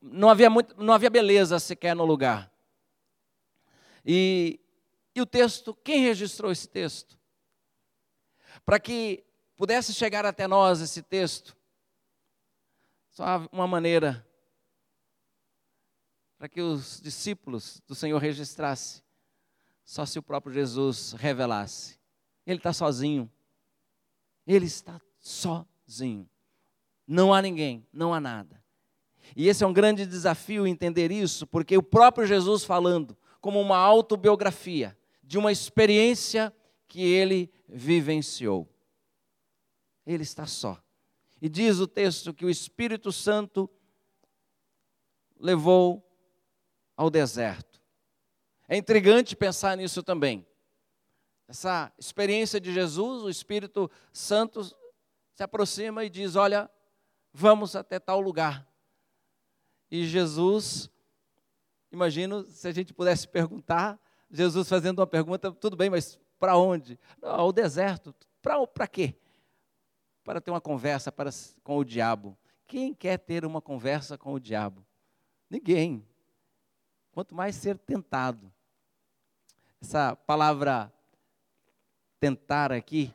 não 0.00 0.28
havia, 0.28 0.48
muito, 0.48 0.74
não 0.82 0.94
havia 0.94 1.10
beleza 1.10 1.58
sequer 1.58 1.94
no 1.94 2.04
lugar. 2.04 2.52
E, 4.04 4.60
e 5.14 5.20
o 5.20 5.26
texto, 5.26 5.74
quem 5.84 6.00
registrou 6.00 6.50
esse 6.50 6.68
texto? 6.68 7.18
Para 8.64 8.78
que 8.78 9.24
pudesse 9.56 9.92
chegar 9.92 10.24
até 10.24 10.46
nós 10.46 10.80
esse 10.80 11.02
texto, 11.02 11.56
só 13.10 13.46
uma 13.52 13.66
maneira 13.66 14.26
para 16.38 16.48
que 16.48 16.60
os 16.60 17.00
discípulos 17.00 17.80
do 17.86 17.94
Senhor 17.94 18.18
registrassem 18.18 19.02
só 19.84 20.06
se 20.06 20.18
o 20.18 20.22
próprio 20.22 20.52
Jesus 20.52 21.12
revelasse. 21.12 21.98
Ele 22.46 22.58
está 22.58 22.72
sozinho. 22.72 23.30
Ele 24.46 24.66
está 24.66 25.00
sozinho. 25.18 26.28
Não 27.06 27.34
há 27.34 27.42
ninguém, 27.42 27.86
não 27.92 28.14
há 28.14 28.20
nada. 28.20 28.63
E 29.36 29.48
esse 29.48 29.64
é 29.64 29.66
um 29.66 29.72
grande 29.72 30.06
desafio 30.06 30.66
entender 30.66 31.10
isso, 31.10 31.46
porque 31.46 31.76
o 31.76 31.82
próprio 31.82 32.26
Jesus 32.26 32.64
falando 32.64 33.16
como 33.40 33.60
uma 33.60 33.76
autobiografia 33.76 34.96
de 35.22 35.38
uma 35.38 35.52
experiência 35.52 36.54
que 36.88 37.02
ele 37.02 37.52
vivenciou. 37.68 38.68
Ele 40.06 40.22
está 40.22 40.46
só. 40.46 40.80
E 41.40 41.48
diz 41.48 41.78
o 41.78 41.86
texto 41.86 42.32
que 42.32 42.44
o 42.44 42.50
Espírito 42.50 43.10
Santo 43.10 43.68
levou 45.38 46.02
ao 46.96 47.10
deserto. 47.10 47.82
É 48.68 48.76
intrigante 48.76 49.36
pensar 49.36 49.76
nisso 49.76 50.02
também. 50.02 50.46
Essa 51.46 51.92
experiência 51.98 52.60
de 52.60 52.72
Jesus, 52.72 53.22
o 53.22 53.28
Espírito 53.28 53.90
Santo 54.12 54.64
se 55.34 55.42
aproxima 55.42 56.04
e 56.04 56.08
diz: 56.08 56.36
Olha, 56.36 56.70
vamos 57.32 57.76
até 57.76 57.98
tal 57.98 58.20
lugar. 58.20 58.66
E 59.90 60.04
Jesus, 60.06 60.90
imagino 61.90 62.44
se 62.44 62.66
a 62.66 62.72
gente 62.72 62.92
pudesse 62.92 63.26
perguntar, 63.28 63.98
Jesus 64.30 64.68
fazendo 64.68 64.98
uma 64.98 65.06
pergunta, 65.06 65.52
tudo 65.52 65.76
bem, 65.76 65.88
mas 65.88 66.18
para 66.38 66.56
onde? 66.56 66.98
Ao 67.22 67.52
deserto. 67.52 68.14
Para 68.42 68.86
quê? 68.86 69.14
Para 70.22 70.40
ter 70.40 70.50
uma 70.50 70.60
conversa 70.60 71.10
para, 71.10 71.30
com 71.62 71.78
o 71.78 71.84
diabo. 71.84 72.36
Quem 72.66 72.92
quer 72.92 73.18
ter 73.18 73.44
uma 73.44 73.62
conversa 73.62 74.18
com 74.18 74.34
o 74.34 74.40
diabo? 74.40 74.84
Ninguém. 75.48 76.06
Quanto 77.12 77.34
mais 77.34 77.54
ser 77.56 77.78
tentado. 77.78 78.52
Essa 79.80 80.16
palavra 80.16 80.92
tentar 82.18 82.72
aqui 82.72 83.14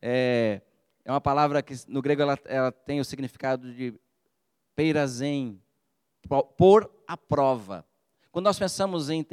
é, 0.00 0.60
é 1.04 1.10
uma 1.12 1.20
palavra 1.20 1.62
que 1.62 1.74
no 1.86 2.02
grego 2.02 2.22
ela, 2.22 2.38
ela 2.44 2.72
tem 2.72 2.98
o 2.98 3.04
significado 3.04 3.72
de 3.72 3.94
peirazen, 4.74 5.61
por 6.56 6.90
a 7.06 7.16
prova. 7.16 7.86
Quando 8.30 8.44
nós 8.44 8.58
pensamos 8.58 9.10
em 9.10 9.26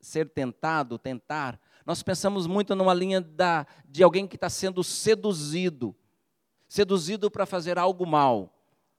ser 0.00 0.30
tentado, 0.30 0.98
tentar, 0.98 1.60
nós 1.84 2.02
pensamos 2.02 2.46
muito 2.46 2.74
numa 2.74 2.94
linha 2.94 3.20
da, 3.20 3.66
de 3.86 4.02
alguém 4.02 4.26
que 4.26 4.36
está 4.36 4.48
sendo 4.48 4.82
seduzido 4.82 5.94
seduzido 6.68 7.30
para 7.30 7.46
fazer 7.46 7.78
algo 7.78 8.06
mal. 8.06 8.54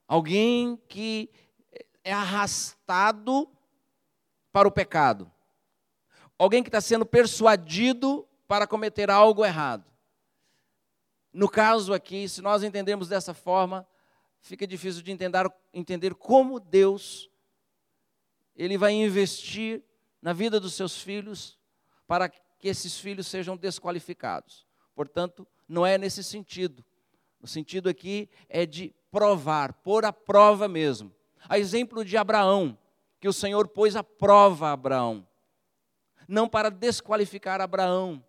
Alguém 0.08 0.76
que 0.88 1.30
é 2.04 2.12
arrastado 2.12 3.48
para 4.52 4.68
o 4.68 4.72
pecado. 4.72 5.32
Alguém 6.38 6.64
que 6.64 6.70
está 6.70 6.82
sendo 6.82 7.06
persuadido 7.06 8.28
para 8.48 8.66
cometer 8.66 9.12
algo 9.12 9.46
errado. 9.46 9.86
No 11.32 11.48
caso 11.48 11.94
aqui, 11.94 12.28
se 12.28 12.42
nós 12.42 12.64
entendermos 12.64 13.08
dessa 13.08 13.34
forma, 13.36 13.88
fica 14.42 14.66
difícil 14.66 15.02
de 15.02 15.12
entender, 15.12 15.52
entender 15.74 16.16
como 16.16 16.60
Deus 16.60 17.30
ele 18.56 18.78
vai 18.78 18.92
investir 18.92 19.82
na 20.22 20.34
vida 20.34 20.60
dos 20.60 20.74
seus 20.74 21.02
filhos 21.02 21.58
para 22.06 22.28
que 22.28 22.68
esses 22.68 23.00
filhos 23.00 23.28
sejam 23.28 23.56
desqualificados. 23.56 24.68
Portanto, 24.94 25.48
não 25.68 25.86
é 25.86 25.98
nesse 25.98 26.24
sentido. 26.24 26.84
O 27.40 27.48
sentido 27.48 27.88
aqui 27.88 28.30
é 28.50 28.66
de 28.66 28.94
provar, 29.10 29.74
pôr 29.74 30.04
a 30.04 30.12
prova 30.12 30.68
mesmo. 30.68 31.16
A 31.48 31.58
exemplo 31.58 32.04
de 32.04 32.18
Abraão, 32.18 32.78
que 33.20 33.30
o 33.30 33.34
Senhor 33.34 33.68
pôs 33.70 33.96
a 33.96 34.04
prova 34.04 34.68
a 34.68 34.74
Abraão. 34.74 35.26
Não 36.28 36.50
para 36.50 36.70
desqualificar 36.70 37.62
Abraão, 37.62 38.24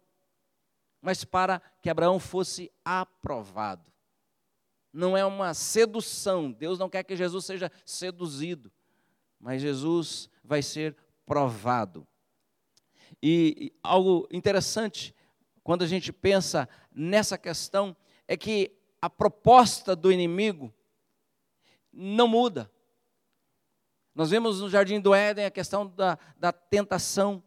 mas 1.02 1.24
para 1.24 1.60
que 1.82 1.90
Abraão 1.90 2.20
fosse 2.20 2.70
aprovado. 2.84 3.90
Não 4.92 5.16
é 5.16 5.24
uma 5.24 5.54
sedução, 5.54 6.50
Deus 6.50 6.78
não 6.78 6.88
quer 6.88 7.04
que 7.04 7.16
Jesus 7.16 7.44
seja 7.44 7.70
seduzido, 7.84 8.72
mas 9.38 9.62
Jesus 9.62 10.28
vai 10.42 10.62
ser 10.62 10.96
provado. 11.24 12.06
E, 13.22 13.72
algo 13.82 14.26
interessante, 14.32 15.14
quando 15.62 15.82
a 15.82 15.86
gente 15.86 16.12
pensa 16.12 16.68
nessa 16.92 17.38
questão, 17.38 17.96
é 18.26 18.36
que 18.36 18.72
a 19.00 19.08
proposta 19.08 19.94
do 19.94 20.10
inimigo 20.10 20.72
não 21.92 22.28
muda. 22.28 22.70
Nós 24.14 24.30
vemos 24.30 24.60
no 24.60 24.68
Jardim 24.68 25.00
do 25.00 25.14
Éden 25.14 25.44
a 25.44 25.50
questão 25.50 25.86
da, 25.86 26.18
da 26.36 26.52
tentação. 26.52 27.42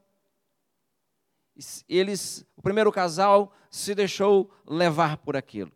Eles, 1.88 2.46
o 2.56 2.62
primeiro 2.62 2.92
casal 2.92 3.54
se 3.70 3.94
deixou 3.94 4.52
levar 4.66 5.18
por 5.18 5.36
aquilo. 5.36 5.72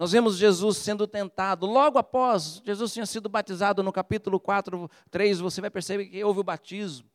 Nós 0.00 0.12
vemos 0.12 0.38
Jesus 0.38 0.78
sendo 0.78 1.06
tentado. 1.06 1.66
Logo 1.66 1.98
após 1.98 2.62
Jesus 2.64 2.90
tinha 2.90 3.04
sido 3.04 3.28
batizado, 3.28 3.82
no 3.82 3.92
capítulo 3.92 4.40
4, 4.40 4.90
3, 5.10 5.40
você 5.40 5.60
vai 5.60 5.68
perceber 5.68 6.06
que 6.06 6.24
houve 6.24 6.40
o 6.40 6.42
batismo. 6.42 7.06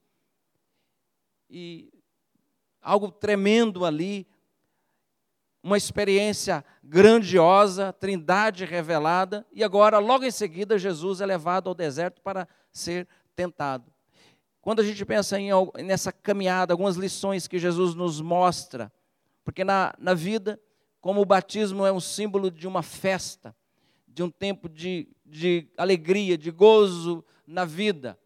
E 1.50 1.92
algo 2.80 3.10
tremendo 3.10 3.86
ali 3.86 4.28
uma 5.64 5.78
experiência 5.78 6.64
grandiosa, 6.84 7.92
trindade 7.92 8.66
revelada, 8.66 9.44
e 9.52 9.64
agora, 9.64 9.98
logo 9.98 10.24
em 10.24 10.30
seguida, 10.30 10.78
Jesus 10.78 11.22
é 11.22 11.26
levado 11.26 11.68
ao 11.70 11.74
deserto 11.74 12.22
para 12.22 12.48
ser 12.72 13.08
tentado. 13.36 13.92
Quando 14.62 14.82
a 14.82 14.84
gente 14.84 15.04
pensa 15.04 15.40
em, 15.40 15.50
nessa 15.84 16.12
caminhada, 16.12 16.72
algumas 16.72 16.98
lições 16.98 17.48
que 17.48 17.58
Jesus 17.58 17.96
nos 17.96 18.22
mostra, 18.22 18.94
porque 19.44 19.64
na, 19.64 19.92
na 19.98 20.14
vida, 20.14 20.60
como 21.06 21.22
o 21.22 21.26
batismo 21.26 21.86
é 21.86 21.92
um 21.92 22.00
símbolo 22.00 22.50
de 22.50 22.68
uma 22.68 22.82
festa, 22.82 23.56
de 24.08 24.24
um 24.24 24.32
tempo 24.32 24.68
de, 24.68 25.08
de 25.24 25.68
alegria, 25.78 26.36
de 26.36 26.50
gozo 26.50 27.24
na 27.46 27.64
vida, 27.64 28.18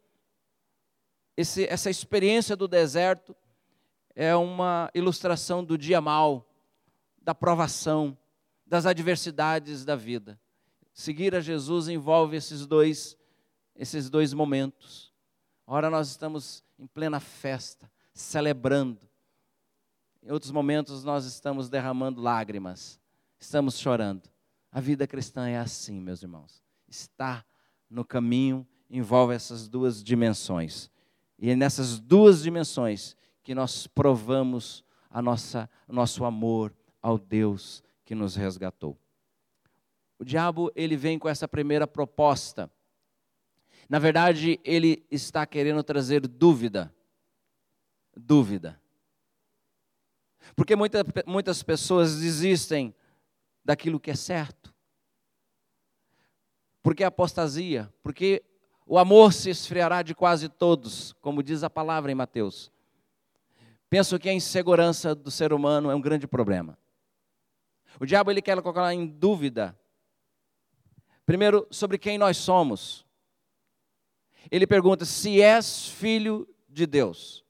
esse, 1.35 1.65
essa 1.65 1.89
experiência 1.89 2.55
do 2.55 2.69
deserto 2.69 3.35
é 4.15 4.33
uma 4.33 4.89
ilustração 4.95 5.61
do 5.61 5.77
dia 5.77 5.99
mau, 5.99 6.49
da 7.21 7.35
provação, 7.35 8.17
das 8.65 8.85
adversidades 8.85 9.83
da 9.83 9.97
vida. 9.97 10.39
Seguir 10.93 11.35
a 11.35 11.41
Jesus 11.41 11.89
envolve 11.89 12.37
esses 12.37 12.65
dois, 12.65 13.17
esses 13.75 14.09
dois 14.09 14.33
momentos. 14.33 15.13
Ora, 15.67 15.89
nós 15.89 16.07
estamos 16.07 16.63
em 16.79 16.87
plena 16.87 17.19
festa, 17.19 17.91
celebrando. 18.13 19.09
Em 20.29 20.31
outros 20.31 20.51
momentos, 20.51 21.03
nós 21.03 21.25
estamos 21.25 21.69
derramando 21.69 22.21
lágrimas, 22.21 22.99
estamos 23.39 23.79
chorando. 23.79 24.29
A 24.71 24.79
vida 24.79 25.07
cristã 25.07 25.49
é 25.49 25.57
assim, 25.57 25.99
meus 25.99 26.21
irmãos. 26.21 26.61
Está 26.87 27.43
no 27.89 28.05
caminho 28.05 28.63
envolve 28.87 29.33
essas 29.33 29.67
duas 29.67 30.03
dimensões. 30.03 30.91
E 31.39 31.49
é 31.49 31.55
nessas 31.55 31.99
duas 31.99 32.43
dimensões 32.43 33.17
que 33.41 33.55
nós 33.55 33.87
provamos 33.87 34.85
a 35.09 35.19
nossa, 35.19 35.67
nosso 35.87 36.23
amor, 36.23 36.75
ao 37.01 37.17
Deus 37.17 37.83
que 38.05 38.13
nos 38.13 38.35
resgatou. 38.35 38.95
O 40.19 40.23
diabo, 40.23 40.71
ele 40.75 40.95
vem 40.95 41.17
com 41.17 41.27
essa 41.27 41.47
primeira 41.47 41.87
proposta. 41.87 42.69
Na 43.89 43.97
verdade, 43.97 44.59
ele 44.63 45.03
está 45.09 45.43
querendo 45.47 45.83
trazer 45.83 46.27
dúvida. 46.27 46.93
Dúvida. 48.15 48.79
Porque 50.56 50.75
muita, 50.75 51.04
muitas 51.25 51.63
pessoas 51.63 52.19
desistem 52.19 52.93
daquilo 53.63 53.99
que 53.99 54.12
é 54.12 54.15
certo. 54.15 54.73
Porque 56.82 57.04
a 57.04 57.08
apostasia, 57.08 57.93
porque 58.02 58.43
o 58.86 58.97
amor 58.97 59.34
se 59.34 59.49
esfriará 59.49 60.02
de 60.02 60.15
quase 60.15 60.49
todos, 60.49 61.13
como 61.21 61.43
diz 61.43 61.63
a 61.63 61.69
palavra 61.69 62.12
em 62.12 62.15
Mateus. 62.15 62.71
Penso 63.89 64.17
que 64.17 64.30
a 64.30 64.34
insegurança 64.34 65.13
do 65.13 65.30
ser 65.30 65.54
humano 65.54 65.91
é 65.91 65.95
um 65.95 66.02
grande 66.02 66.28
problema. 66.28 66.78
O 67.99 68.06
diabo 68.06 68.32
ele 68.32 68.41
quer 68.41 68.62
colocar 68.62 68.93
em 68.93 69.06
dúvida, 69.06 69.78
primeiro, 71.25 71.67
sobre 71.69 71.97
quem 71.97 72.17
nós 72.17 72.38
somos. 72.38 73.06
Ele 74.49 74.65
pergunta: 74.65 75.06
se 75.06 75.41
és 75.41 75.88
filho 75.88 76.47
de 76.67 76.86
Deus, 76.86 77.45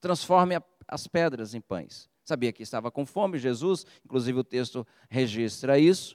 transforme 0.00 0.58
as 0.86 1.06
pedras 1.06 1.54
em 1.54 1.60
pães. 1.60 2.08
Sabia 2.28 2.52
que 2.52 2.62
estava 2.62 2.90
com 2.90 3.06
fome, 3.06 3.38
Jesus, 3.38 3.86
inclusive 4.04 4.38
o 4.38 4.44
texto 4.44 4.86
registra 5.08 5.78
isso. 5.78 6.14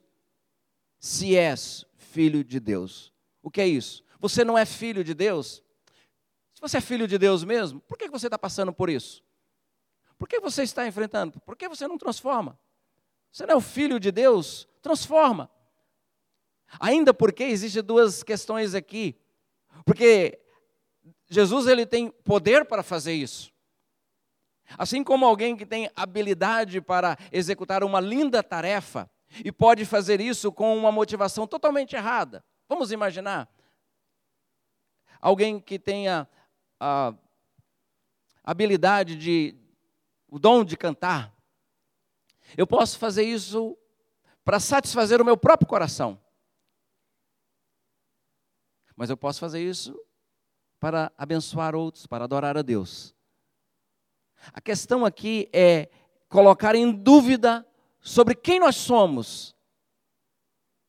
Se 0.99 1.36
és 1.36 1.84
filho 1.97 2.43
de 2.43 2.60
Deus. 2.60 3.12
O 3.41 3.49
que 3.49 3.60
é 3.60 3.67
isso? 3.67 4.04
Você 4.19 4.45
não 4.45 4.56
é 4.56 4.63
filho 4.63 5.04
de 5.04 5.15
Deus? 5.15 5.63
Se 6.54 6.62
você 6.62 6.78
é 6.78 6.82
filho 6.82 7.08
de 7.08 7.17
Deus 7.17 7.43
mesmo, 7.43 7.82
por 7.82 7.97
que 7.97 8.08
você 8.10 8.28
está 8.28 8.38
passando 8.38 8.71
por 8.71 8.91
isso? 8.91 9.23
Por 10.15 10.28
que 10.28 10.39
você 10.39 10.62
está 10.62 10.86
enfrentando? 10.88 11.39
Por 11.39 11.58
que 11.58 11.67
você 11.67 11.88
não 11.88 11.97
transforma? 11.97 12.60
Você 13.32 13.47
não 13.47 13.56
é 13.56 13.58
o 13.58 13.62
filho 13.62 13.99
de 13.99 14.12
Deus? 14.12 14.67
Transforma. 14.84 15.49
Ainda 16.80 17.12
porque 17.12 17.45
existem 17.45 17.82
duas 17.82 18.21
questões 18.21 18.76
aqui. 18.76 19.19
Porque 19.84 20.39
Jesus 21.28 21.65
ele 21.65 21.88
tem 21.88 22.12
poder 22.12 22.65
para 22.65 22.84
fazer 22.84 23.13
isso. 23.13 23.52
Assim 24.78 25.04
como 25.04 25.26
alguém 25.26 25.56
que 25.56 25.66
tem 25.66 25.90
habilidade 25.96 26.82
para 26.82 27.18
executar 27.32 27.84
uma 27.84 28.00
linda 28.00 28.42
tarefa 28.42 29.10
e 29.44 29.52
pode 29.52 29.86
fazer 29.86 30.22
isso 30.22 30.52
com 30.52 30.78
uma 30.78 30.92
motivação 30.92 31.48
totalmente 31.48 31.96
errada. 31.96 32.44
Vamos 32.68 32.92
imaginar 32.92 33.50
alguém 35.24 35.58
que 35.58 35.80
tenha 35.80 36.28
a 36.80 37.14
habilidade 38.44 39.16
de 39.16 39.56
o 40.28 40.38
dom 40.38 40.66
de 40.66 40.76
cantar, 40.76 41.34
eu 42.58 42.68
posso 42.68 42.98
fazer 43.00 43.24
isso 43.24 43.78
para 44.44 44.60
satisfazer 44.60 45.22
o 45.22 45.26
meu 45.26 45.38
próprio 45.38 45.68
coração. 45.68 46.20
Mas 48.96 49.10
eu 49.10 49.16
posso 49.16 49.40
fazer 49.40 49.62
isso 49.62 49.98
para 50.80 51.12
abençoar 51.18 51.74
outros, 51.74 52.06
para 52.06 52.26
adorar 52.26 52.58
a 52.58 52.62
Deus. 52.62 53.16
A 54.52 54.60
questão 54.60 55.06
aqui 55.06 55.50
é 55.54 55.90
colocar 56.28 56.76
em 56.76 56.92
dúvida 56.92 57.66
sobre 58.02 58.36
quem 58.36 58.60
nós 58.60 58.76
somos 58.76 59.56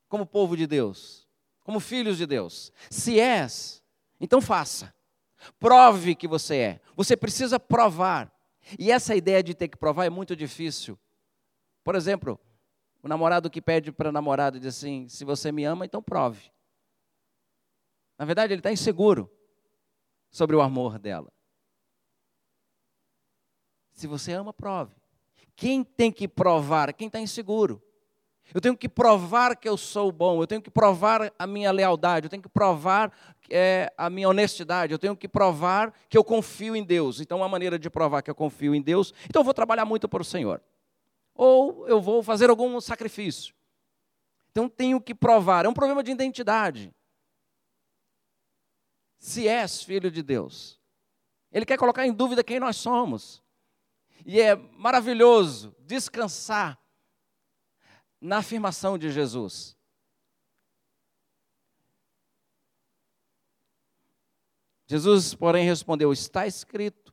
como 0.09 0.27
povo 0.27 0.57
de 0.57 0.67
Deus, 0.67 1.29
como 1.63 1.79
filhos 1.79 2.17
de 2.17 2.27
Deus? 2.27 2.73
Se 2.91 3.21
és, 3.21 3.83
então 4.21 4.41
faça. 4.41 4.95
Prove 5.59 6.15
que 6.15 6.27
você 6.27 6.57
é. 6.57 6.81
Você 6.97 7.17
precisa 7.17 7.61
provar. 7.61 8.33
E 8.79 8.91
essa 8.91 9.15
ideia 9.15 9.43
de 9.43 9.55
ter 9.55 9.69
que 9.69 9.77
provar 9.77 10.07
é 10.07 10.11
muito 10.11 10.35
difícil. 10.35 10.99
Por 11.83 11.95
exemplo, 11.95 12.41
o 13.03 13.09
namorado 13.09 13.51
que 13.51 13.61
pede 13.61 13.93
para 13.93 14.09
a 14.09 14.13
namorada 14.13 14.59
diz 14.59 14.77
assim: 14.77 15.09
se 15.09 15.25
você 15.25 15.53
me 15.53 15.65
ama, 15.65 15.85
então 15.85 16.03
prove. 16.03 16.51
Na 18.19 18.25
verdade, 18.25 18.53
ele 18.53 18.61
está 18.61 18.73
inseguro 18.73 19.31
sobre 20.31 20.57
o 20.57 20.63
amor 20.63 20.99
dela. 20.99 21.31
Se 23.95 24.07
você 24.07 24.33
ama, 24.33 24.53
prove. 24.53 24.93
Quem 25.57 25.85
tem 25.85 26.11
que 26.13 26.27
provar? 26.29 26.93
Quem 26.93 27.07
está 27.07 27.21
inseguro. 27.21 27.81
Eu 28.53 28.61
tenho 28.61 28.77
que 28.77 28.89
provar 28.89 29.57
que 29.57 29.69
eu 29.69 29.77
sou 29.77 30.13
bom, 30.13 30.43
eu 30.43 30.47
tenho 30.47 30.61
que 30.61 30.71
provar 30.71 31.33
a 31.39 31.47
minha 31.47 31.73
lealdade, 31.73 32.27
eu 32.27 32.31
tenho 32.31 32.43
que 32.43 32.49
provar 32.49 33.11
é, 33.49 33.91
a 33.97 34.11
minha 34.11 34.29
honestidade, 34.29 34.93
eu 34.93 34.99
tenho 34.99 35.17
que 35.17 35.27
provar 35.27 35.95
que 36.09 36.19
eu 36.19 36.23
confio 36.23 36.77
em 36.77 36.85
Deus. 36.85 37.21
Então, 37.21 37.39
uma 37.39 37.49
maneira 37.49 37.79
de 37.79 37.89
provar 37.89 38.21
que 38.21 38.31
eu 38.31 38.35
confio 38.35 38.75
em 38.75 38.83
Deus, 38.83 39.15
então 39.29 39.41
eu 39.41 39.45
vou 39.45 39.55
trabalhar 39.55 39.85
muito 39.85 40.09
para 40.09 40.21
o 40.21 40.25
Senhor. 40.25 40.61
Ou 41.35 41.89
eu 41.89 42.01
vou 42.01 42.23
fazer 42.23 42.51
algum 42.51 42.81
sacrifício. 42.81 43.55
Então, 44.51 44.69
tenho 44.69 45.01
que 45.01 45.15
provar. 45.15 45.65
É 45.65 45.69
um 45.69 45.75
problema 45.75 46.03
de 46.03 46.11
identidade. 46.11 46.95
Se 49.19 49.49
és 49.49 49.83
filho 49.83 50.11
de 50.11 50.23
Deus, 50.23 50.79
Ele 51.51 51.65
quer 51.65 51.79
colocar 51.79 52.07
em 52.07 52.13
dúvida 52.13 52.45
quem 52.45 52.61
nós 52.61 52.77
somos. 52.77 53.44
E 54.25 54.41
é 54.41 54.57
maravilhoso 54.57 55.75
descansar 55.81 56.81
na 58.21 58.39
afirmação 58.39 58.97
de 58.97 59.11
Jesus. 59.11 59.77
Jesus, 64.87 65.35
porém, 65.35 65.65
respondeu: 65.65 66.13
Está 66.13 66.47
escrito. 66.47 67.13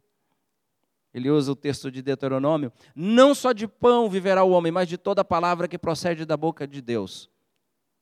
Ele 1.14 1.30
usa 1.30 1.52
o 1.52 1.56
texto 1.56 1.92
de 1.92 2.02
Deuteronômio: 2.02 2.72
Não 2.96 3.36
só 3.36 3.52
de 3.52 3.68
pão 3.68 4.10
viverá 4.10 4.44
o 4.44 4.52
homem, 4.52 4.72
mas 4.72 4.88
de 4.88 4.98
toda 4.98 5.26
palavra 5.26 5.68
que 5.68 5.78
procede 5.78 6.26
da 6.26 6.38
boca 6.38 6.68
de 6.68 6.82
Deus. 6.82 7.30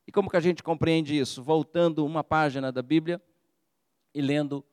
E 0.06 0.12
como 0.12 0.30
que 0.30 0.38
a 0.38 0.42
gente 0.42 0.64
compreende 0.64 1.18
isso? 1.18 1.42
Voltando 1.44 2.06
uma 2.06 2.24
página 2.24 2.72
da 2.72 2.82
Bíblia 2.82 3.22
e 4.14 4.22
lendo 4.22 4.66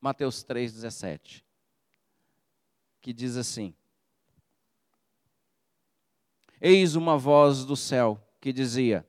Mateus 0.00 0.44
3,17, 0.44 1.42
que 3.06 3.12
diz 3.12 3.36
assim: 3.36 3.72
eis 6.60 6.96
uma 6.96 7.16
voz 7.16 7.64
do 7.64 7.76
céu 7.76 8.20
que 8.40 8.52
dizia: 8.52 9.06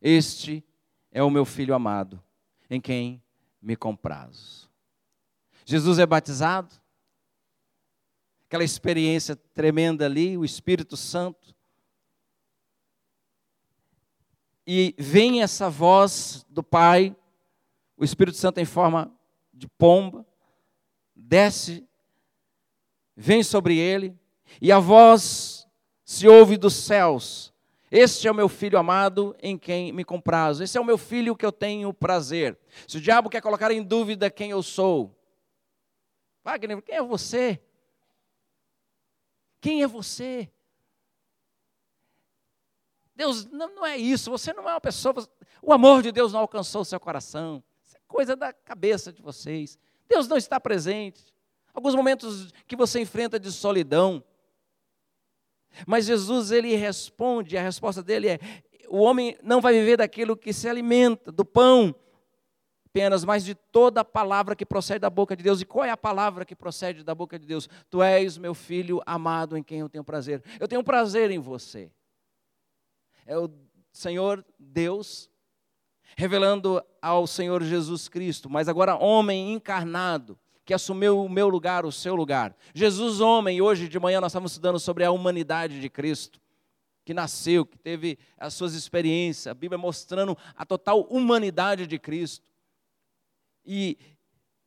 Este 0.00 0.64
é 1.12 1.22
o 1.22 1.30
meu 1.30 1.44
filho 1.44 1.72
amado, 1.72 2.20
em 2.68 2.80
quem 2.80 3.22
me 3.60 3.76
comprazo. 3.76 4.68
Jesus 5.64 6.00
é 6.00 6.04
batizado, 6.04 6.74
aquela 8.48 8.64
experiência 8.64 9.36
tremenda 9.36 10.04
ali, 10.04 10.36
o 10.36 10.44
Espírito 10.44 10.96
Santo. 10.96 11.54
E 14.66 14.96
vem 14.98 15.42
essa 15.42 15.70
voz 15.70 16.44
do 16.50 16.64
Pai, 16.64 17.14
o 17.96 18.02
Espírito 18.02 18.36
Santo 18.36 18.58
em 18.58 18.64
forma 18.64 19.16
de 19.54 19.68
pomba, 19.68 20.26
desce, 21.14 21.88
vem 23.16 23.42
sobre 23.42 23.78
ele, 23.78 24.16
e 24.60 24.70
a 24.70 24.78
voz 24.78 25.66
se 26.04 26.28
ouve 26.28 26.56
dos 26.56 26.74
céus: 26.74 27.52
Este 27.90 28.28
é 28.28 28.30
o 28.30 28.34
meu 28.34 28.48
filho 28.48 28.78
amado 28.78 29.34
em 29.40 29.56
quem 29.56 29.92
me 29.92 30.04
comprazo. 30.04 30.62
Esse 30.62 30.76
é 30.76 30.80
o 30.80 30.84
meu 30.84 30.98
filho 30.98 31.36
que 31.36 31.46
eu 31.46 31.52
tenho 31.52 31.92
prazer. 31.92 32.58
Se 32.86 32.98
o 32.98 33.00
diabo 33.00 33.30
quer 33.30 33.40
colocar 33.40 33.70
em 33.70 33.82
dúvida 33.82 34.30
quem 34.30 34.50
eu 34.50 34.62
sou, 34.62 35.16
Wagner, 36.44 36.82
quem 36.82 36.96
é 36.96 37.02
você? 37.02 37.62
Quem 39.60 39.82
é 39.82 39.86
você? 39.86 40.50
Deus 43.14 43.44
não, 43.46 43.74
não 43.74 43.86
é 43.86 43.96
isso, 43.96 44.30
você 44.30 44.52
não 44.52 44.68
é 44.68 44.72
uma 44.72 44.80
pessoa. 44.80 45.14
O 45.60 45.72
amor 45.72 46.02
de 46.02 46.10
Deus 46.10 46.32
não 46.32 46.40
alcançou 46.40 46.82
o 46.82 46.84
seu 46.84 46.98
coração. 46.98 47.62
Isso 47.84 47.96
é 47.96 48.00
coisa 48.08 48.34
da 48.34 48.52
cabeça 48.52 49.12
de 49.12 49.22
vocês. 49.22 49.78
Deus 50.08 50.26
não 50.26 50.36
está 50.36 50.58
presente. 50.58 51.32
Alguns 51.74 51.94
momentos 51.94 52.52
que 52.66 52.76
você 52.76 53.00
enfrenta 53.00 53.38
de 53.40 53.50
solidão, 53.50 54.22
mas 55.86 56.06
Jesus 56.06 56.50
ele 56.50 56.74
responde, 56.74 57.56
a 57.56 57.62
resposta 57.62 58.02
dele 58.02 58.28
é: 58.28 58.38
o 58.88 58.98
homem 58.98 59.36
não 59.42 59.60
vai 59.60 59.72
viver 59.72 59.96
daquilo 59.96 60.36
que 60.36 60.52
se 60.52 60.68
alimenta, 60.68 61.32
do 61.32 61.44
pão 61.44 61.94
apenas, 62.92 63.24
mas 63.24 63.42
de 63.42 63.54
toda 63.54 64.02
a 64.02 64.04
palavra 64.04 64.54
que 64.54 64.66
procede 64.66 64.98
da 64.98 65.08
boca 65.08 65.34
de 65.34 65.42
Deus. 65.42 65.62
E 65.62 65.64
qual 65.64 65.82
é 65.82 65.90
a 65.90 65.96
palavra 65.96 66.44
que 66.44 66.54
procede 66.54 67.02
da 67.02 67.14
boca 67.14 67.38
de 67.38 67.46
Deus? 67.46 67.66
Tu 67.88 68.02
és 68.02 68.36
meu 68.36 68.54
filho 68.54 69.00
amado 69.06 69.56
em 69.56 69.62
quem 69.62 69.80
eu 69.80 69.88
tenho 69.88 70.04
prazer. 70.04 70.44
Eu 70.60 70.68
tenho 70.68 70.84
prazer 70.84 71.30
em 71.30 71.38
você. 71.38 71.90
É 73.24 73.38
o 73.38 73.50
Senhor 73.90 74.44
Deus 74.58 75.30
revelando 76.18 76.84
ao 77.00 77.26
Senhor 77.26 77.62
Jesus 77.62 78.10
Cristo, 78.10 78.50
mas 78.50 78.68
agora 78.68 78.94
homem 78.94 79.54
encarnado, 79.54 80.38
que 80.64 80.72
assumiu 80.72 81.24
o 81.24 81.28
meu 81.28 81.48
lugar, 81.48 81.84
o 81.84 81.92
seu 81.92 82.14
lugar. 82.14 82.56
Jesus, 82.74 83.20
homem, 83.20 83.60
hoje 83.60 83.88
de 83.88 83.98
manhã 83.98 84.20
nós 84.20 84.32
estamos 84.32 84.52
estudando 84.52 84.78
sobre 84.78 85.04
a 85.04 85.10
humanidade 85.10 85.80
de 85.80 85.90
Cristo, 85.90 86.40
que 87.04 87.12
nasceu, 87.12 87.66
que 87.66 87.76
teve 87.76 88.18
as 88.38 88.54
suas 88.54 88.74
experiências, 88.74 89.48
a 89.48 89.54
Bíblia 89.54 89.76
mostrando 89.78 90.36
a 90.54 90.64
total 90.64 91.02
humanidade 91.02 91.86
de 91.86 91.98
Cristo. 91.98 92.46
E, 93.64 93.98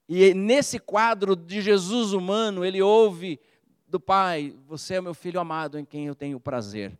e 0.07 0.33
nesse 0.33 0.79
quadro 0.79 1.35
de 1.35 1.61
Jesus 1.61 2.11
humano, 2.11 2.65
ele 2.65 2.81
ouve 2.81 3.39
do 3.87 3.99
Pai: 3.99 4.53
Você 4.67 4.95
é 4.95 5.01
meu 5.01 5.13
filho 5.13 5.39
amado 5.39 5.79
em 5.79 5.85
quem 5.85 6.07
eu 6.07 6.15
tenho 6.15 6.39
prazer. 6.39 6.97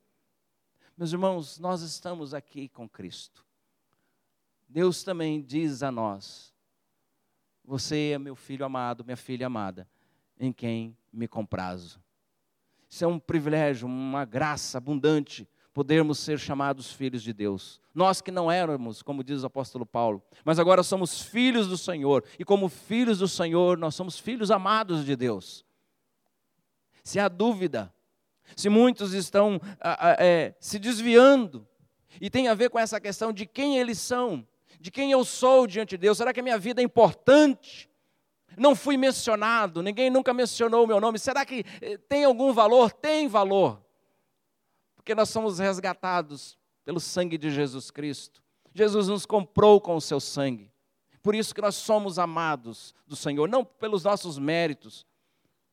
Meus 0.98 1.12
irmãos, 1.12 1.60
nós 1.60 1.82
estamos 1.82 2.34
aqui 2.34 2.70
com 2.70 2.88
Cristo. 2.88 3.46
Deus 4.70 5.04
também 5.04 5.42
diz 5.42 5.84
a 5.84 5.92
nós: 5.92 6.55
você 7.66 8.12
é 8.14 8.20
meu 8.20 8.36
filho 8.36 8.66
amado, 8.66 9.04
minha 9.04 9.18
filha 9.18 9.48
amada, 9.48 9.88
em 10.40 10.54
quem 10.54 10.96
me 11.12 11.28
comprazo. 11.28 12.00
Isso 12.90 13.04
é 13.04 13.08
um 13.08 13.20
privilégio, 13.20 13.88
uma 13.88 14.26
graça 14.26 14.78
abundante, 14.78 15.48
podermos 15.74 16.20
ser 16.20 16.40
chamados 16.40 16.92
filhos 16.92 17.22
de 17.22 17.34
Deus. 17.34 17.82
Nós 17.94 18.22
que 18.22 18.32
não 18.32 18.50
éramos, 18.50 19.02
como 19.02 19.24
diz 19.24 19.44
o 19.44 19.48
apóstolo 19.48 19.86
Paulo, 19.86 20.24
mas 20.44 20.60
agora 20.60 20.84
somos 20.84 21.22
filhos 21.22 21.68
do 21.68 21.78
Senhor, 21.78 22.24
e 22.40 22.46
como 22.46 22.70
filhos 22.70 23.20
do 23.20 23.28
Senhor, 23.28 23.78
nós 23.78 23.96
somos 23.96 24.18
filhos 24.18 24.52
amados 24.52 25.06
de 25.06 25.16
Deus. 25.16 25.66
Se 27.04 27.20
há 27.20 27.28
dúvida, 27.28 27.94
se 28.56 28.70
muitos 28.70 29.14
estão 29.14 29.60
é, 30.20 30.56
se 30.60 30.80
desviando, 30.80 31.68
e 32.22 32.30
tem 32.30 32.48
a 32.48 32.54
ver 32.54 32.70
com 32.70 32.80
essa 32.80 33.00
questão 33.00 33.34
de 33.34 33.46
quem 33.46 33.78
eles 33.78 34.00
são, 34.00 34.48
de 34.80 34.92
quem 34.92 35.12
eu 35.12 35.24
sou 35.24 35.68
diante 35.68 35.92
de 35.92 35.98
Deus? 35.98 36.18
Será 36.18 36.34
que 36.34 36.40
a 36.40 36.44
minha 36.44 36.58
vida 36.58 36.82
é 36.82 36.84
importante? 36.84 37.90
Não 38.58 38.76
fui 38.76 38.98
mencionado, 38.98 39.84
ninguém 39.84 40.10
nunca 40.10 40.34
mencionou 40.34 40.84
o 40.84 40.88
meu 40.88 41.00
nome. 41.00 41.20
Será 41.20 41.46
que 41.46 41.66
eh, 41.82 41.98
tem 41.98 42.24
algum 42.24 42.54
valor? 42.54 42.92
Tem 42.92 43.28
valor. 43.28 43.82
Porque 44.96 45.14
nós 45.14 45.30
somos 45.30 45.60
resgatados 45.60 46.58
pelo 46.84 47.00
sangue 47.00 47.38
de 47.38 47.50
Jesus 47.50 47.92
Cristo. 47.92 48.42
Jesus 48.74 49.08
nos 49.08 49.26
comprou 49.26 49.82
com 49.82 49.96
o 49.96 50.02
seu 50.02 50.20
sangue. 50.20 50.72
Por 51.22 51.36
isso 51.36 51.54
que 51.56 51.62
nós 51.62 51.76
somos 51.76 52.20
amados 52.20 52.94
do 53.08 53.16
Senhor, 53.16 53.50
não 53.50 53.66
pelos 53.66 54.04
nossos 54.04 54.38
méritos, 54.38 55.06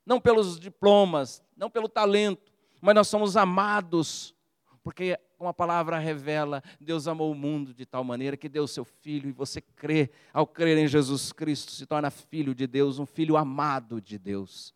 não 0.04 0.20
pelos 0.20 0.58
diplomas, 0.58 1.42
não 1.56 1.70
pelo 1.70 1.88
talento, 1.88 2.50
mas 2.80 2.94
nós 2.94 3.08
somos 3.08 3.36
amados 3.36 4.34
porque 4.82 5.18
como 5.42 5.50
a 5.50 5.55
palavra 5.55 5.98
revela, 5.98 6.62
Deus 6.81 7.09
amou 7.09 7.33
o 7.33 7.35
mundo 7.35 7.74
de 7.74 7.85
tal 7.85 8.05
maneira 8.05 8.37
que 8.37 8.48
deu 8.48 8.64
seu 8.68 8.85
filho 8.85 9.28
e 9.28 9.33
você 9.33 9.61
crê, 9.61 10.09
ao 10.33 10.46
crer 10.46 10.78
em 10.78 10.87
Jesus 10.87 11.33
Cristo, 11.33 11.72
se 11.72 11.85
torna 11.85 12.12
filho 12.12 12.55
de 12.55 12.64
Deus, 12.64 13.00
um 13.00 13.07
filho 13.07 13.37
amado 13.37 14.00
de 14.00 14.20
Deus. 14.20 14.72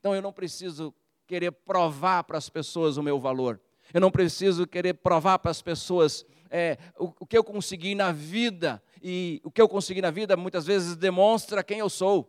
Então 0.00 0.12
eu 0.12 0.20
não 0.20 0.32
preciso 0.32 0.92
querer 1.28 1.52
provar 1.52 2.24
para 2.24 2.36
as 2.36 2.48
pessoas 2.48 2.96
o 2.96 3.04
meu 3.04 3.20
valor. 3.20 3.60
Eu 3.94 4.00
não 4.00 4.10
preciso 4.10 4.66
querer 4.66 4.94
provar 4.94 5.38
para 5.38 5.52
as 5.52 5.62
pessoas 5.62 6.26
é, 6.50 6.76
o, 6.98 7.12
o 7.20 7.24
que 7.24 7.38
eu 7.38 7.44
consegui 7.44 7.94
na 7.94 8.10
vida. 8.10 8.82
E 9.00 9.40
o 9.44 9.50
que 9.50 9.62
eu 9.62 9.68
consegui 9.68 10.02
na 10.02 10.10
vida 10.10 10.36
muitas 10.36 10.66
vezes 10.66 10.96
demonstra 10.96 11.62
quem 11.62 11.78
eu 11.78 11.88
sou. 11.88 12.28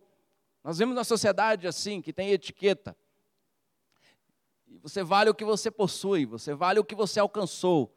Nós 0.63 0.77
vemos 0.77 0.93
na 0.93 1.03
sociedade 1.03 1.65
assim, 1.65 1.99
que 1.99 2.13
tem 2.13 2.29
etiqueta. 2.29 2.95
Você 4.81 5.03
vale 5.03 5.29
o 5.29 5.35
que 5.35 5.45
você 5.45 5.69
possui, 5.69 6.25
você 6.25 6.53
vale 6.53 6.79
o 6.79 6.83
que 6.83 6.95
você 6.95 7.19
alcançou, 7.19 7.95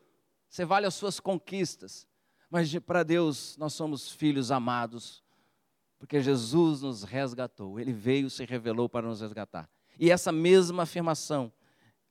você 0.49 0.65
vale 0.65 0.87
as 0.87 0.95
suas 0.95 1.19
conquistas. 1.19 2.07
Mas 2.51 2.73
para 2.79 3.03
Deus 3.03 3.57
nós 3.57 3.73
somos 3.73 4.11
filhos 4.13 4.51
amados, 4.51 5.23
porque 5.99 6.21
Jesus 6.21 6.83
nos 6.83 7.03
resgatou, 7.03 7.81
Ele 7.81 7.93
veio, 7.93 8.29
se 8.29 8.45
revelou 8.45 8.89
para 8.89 9.09
nos 9.09 9.21
resgatar. 9.21 9.69
E 9.99 10.11
essa 10.11 10.31
mesma 10.31 10.83
afirmação 10.83 11.53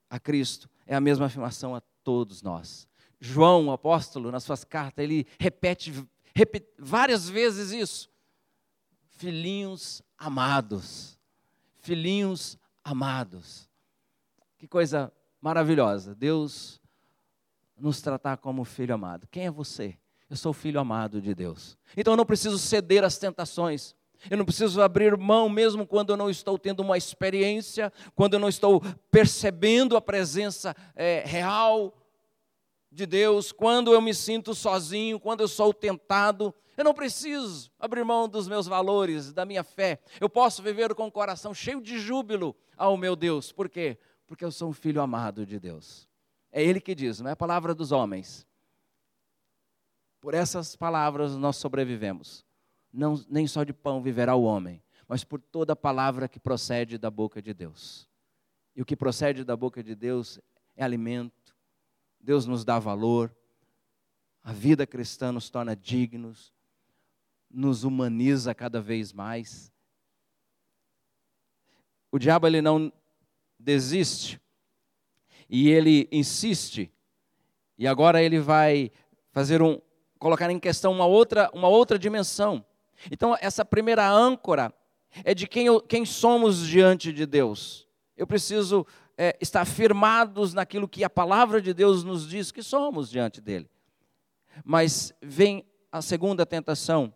a 0.09 0.19
Cristo 0.19 0.69
é 0.85 0.95
a 0.95 1.01
mesma 1.01 1.27
afirmação 1.27 1.75
a 1.75 1.81
todos 2.03 2.41
nós. 2.41 2.87
João, 3.19 3.67
o 3.67 3.71
apóstolo, 3.71 4.31
nas 4.31 4.43
suas 4.43 4.63
cartas, 4.63 5.03
ele 5.03 5.25
repete, 5.39 5.93
repete 6.35 6.67
várias 6.77 7.29
vezes 7.29 7.71
isso. 7.71 8.09
Filhinhos 9.11 10.01
amados, 10.17 11.17
filhinhos 11.79 12.57
amados. 12.83 13.69
Que 14.63 14.67
coisa 14.69 15.11
maravilhosa. 15.41 16.15
Deus 16.15 16.81
nos 17.77 18.01
tratar 18.01 18.37
como 18.37 18.63
filho 18.63 18.95
amado. 18.95 19.27
Quem 19.29 19.47
é 19.47 19.51
você? 19.51 19.97
Eu 20.29 20.37
sou 20.37 20.53
filho 20.53 20.79
amado 20.79 21.21
de 21.21 21.35
Deus. 21.35 21.77
Então 21.97 22.13
eu 22.13 22.17
não 22.17 22.25
preciso 22.25 22.57
ceder 22.57 23.03
às 23.03 23.17
tentações. 23.17 23.93
Eu 24.31 24.37
não 24.37 24.45
preciso 24.45 24.81
abrir 24.81 25.17
mão, 25.17 25.49
mesmo 25.49 25.85
quando 25.85 26.11
eu 26.11 26.15
não 26.15 26.29
estou 26.29 26.57
tendo 26.57 26.79
uma 26.79 26.97
experiência, 26.97 27.91
quando 28.15 28.35
eu 28.35 28.39
não 28.39 28.47
estou 28.47 28.81
percebendo 29.11 29.97
a 29.97 30.01
presença 30.01 30.73
é, 30.95 31.23
real 31.25 31.93
de 32.89 33.05
Deus, 33.05 33.51
quando 33.51 33.91
eu 33.91 33.99
me 33.99 34.13
sinto 34.13 34.55
sozinho, 34.55 35.19
quando 35.19 35.41
eu 35.41 35.47
sou 35.49 35.73
tentado. 35.73 36.55
Eu 36.77 36.85
não 36.85 36.93
preciso 36.93 37.69
abrir 37.77 38.05
mão 38.05 38.29
dos 38.29 38.47
meus 38.47 38.65
valores, 38.65 39.33
da 39.33 39.43
minha 39.43 39.61
fé. 39.61 39.99
Eu 40.21 40.29
posso 40.29 40.63
viver 40.63 40.95
com 40.95 41.05
o 41.05 41.11
coração 41.11 41.53
cheio 41.53 41.81
de 41.81 41.99
júbilo 41.99 42.55
ao 42.77 42.95
meu 42.95 43.13
Deus. 43.13 43.51
Por 43.51 43.67
quê? 43.67 43.97
Porque 44.25 44.45
eu 44.45 44.51
sou 44.51 44.69
um 44.69 44.73
filho 44.73 45.01
amado 45.01 45.45
de 45.45 45.59
Deus. 45.59 46.07
É 46.51 46.63
Ele 46.63 46.79
que 46.79 46.95
diz, 46.95 47.19
não 47.19 47.29
é 47.29 47.33
a 47.33 47.35
palavra 47.35 47.73
dos 47.73 47.91
homens. 47.91 48.47
Por 50.21 50.33
essas 50.33 50.75
palavras 50.75 51.35
nós 51.35 51.57
sobrevivemos. 51.57 52.45
Não, 52.91 53.19
nem 53.27 53.47
só 53.47 53.63
de 53.63 53.73
pão 53.73 54.01
viverá 54.01 54.35
o 54.35 54.43
homem, 54.43 54.81
mas 55.07 55.23
por 55.23 55.41
toda 55.41 55.75
palavra 55.75 56.27
que 56.27 56.39
procede 56.39 56.97
da 56.97 57.09
boca 57.09 57.41
de 57.41 57.53
Deus. 57.53 58.07
E 58.75 58.81
o 58.81 58.85
que 58.85 58.95
procede 58.95 59.43
da 59.43 59.55
boca 59.55 59.83
de 59.83 59.95
Deus 59.95 60.39
é 60.75 60.83
alimento. 60.83 61.55
Deus 62.19 62.45
nos 62.45 62.63
dá 62.63 62.79
valor. 62.79 63.35
A 64.43 64.53
vida 64.53 64.85
cristã 64.85 65.31
nos 65.31 65.49
torna 65.49 65.75
dignos, 65.75 66.53
nos 67.49 67.83
humaniza 67.83 68.53
cada 68.53 68.81
vez 68.81 69.11
mais. 69.11 69.71
O 72.11 72.19
diabo 72.19 72.45
ele 72.45 72.61
não 72.61 72.91
desiste 73.63 74.39
e 75.49 75.69
ele 75.69 76.07
insiste. 76.11 76.91
E 77.77 77.87
agora 77.87 78.21
ele 78.21 78.39
vai 78.39 78.91
fazer 79.31 79.61
um 79.61 79.79
colocar 80.19 80.49
em 80.49 80.59
questão 80.59 80.91
uma 80.91 81.05
outra 81.05 81.49
uma 81.53 81.67
outra 81.67 81.97
dimensão. 81.97 82.63
Então 83.11 83.35
essa 83.39 83.65
primeira 83.65 84.09
âncora 84.09 84.73
é 85.23 85.33
de 85.33 85.47
quem, 85.47 85.67
eu, 85.67 85.79
quem 85.79 86.05
somos 86.05 86.67
diante 86.67 87.11
de 87.13 87.25
Deus. 87.25 87.87
Eu 88.17 88.25
preciso 88.25 88.85
é, 89.17 89.37
estar 89.41 89.65
firmados 89.65 90.53
naquilo 90.53 90.87
que 90.87 91.03
a 91.03 91.09
palavra 91.09 91.61
de 91.61 91.73
Deus 91.73 92.03
nos 92.03 92.27
diz 92.27 92.51
que 92.51 92.63
somos 92.63 93.09
diante 93.09 93.39
dele. 93.41 93.69
Mas 94.63 95.13
vem 95.21 95.65
a 95.91 96.01
segunda 96.01 96.45
tentação. 96.45 97.13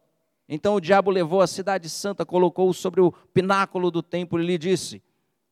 Então 0.47 0.75
o 0.75 0.81
diabo 0.81 1.11
levou 1.11 1.41
a 1.41 1.47
cidade 1.47 1.89
santa, 1.89 2.25
colocou-o 2.25 2.73
sobre 2.73 3.01
o 3.01 3.11
pináculo 3.11 3.89
do 3.91 4.01
templo 4.01 4.39
e 4.39 4.45
lhe 4.45 4.57
disse: 4.57 5.01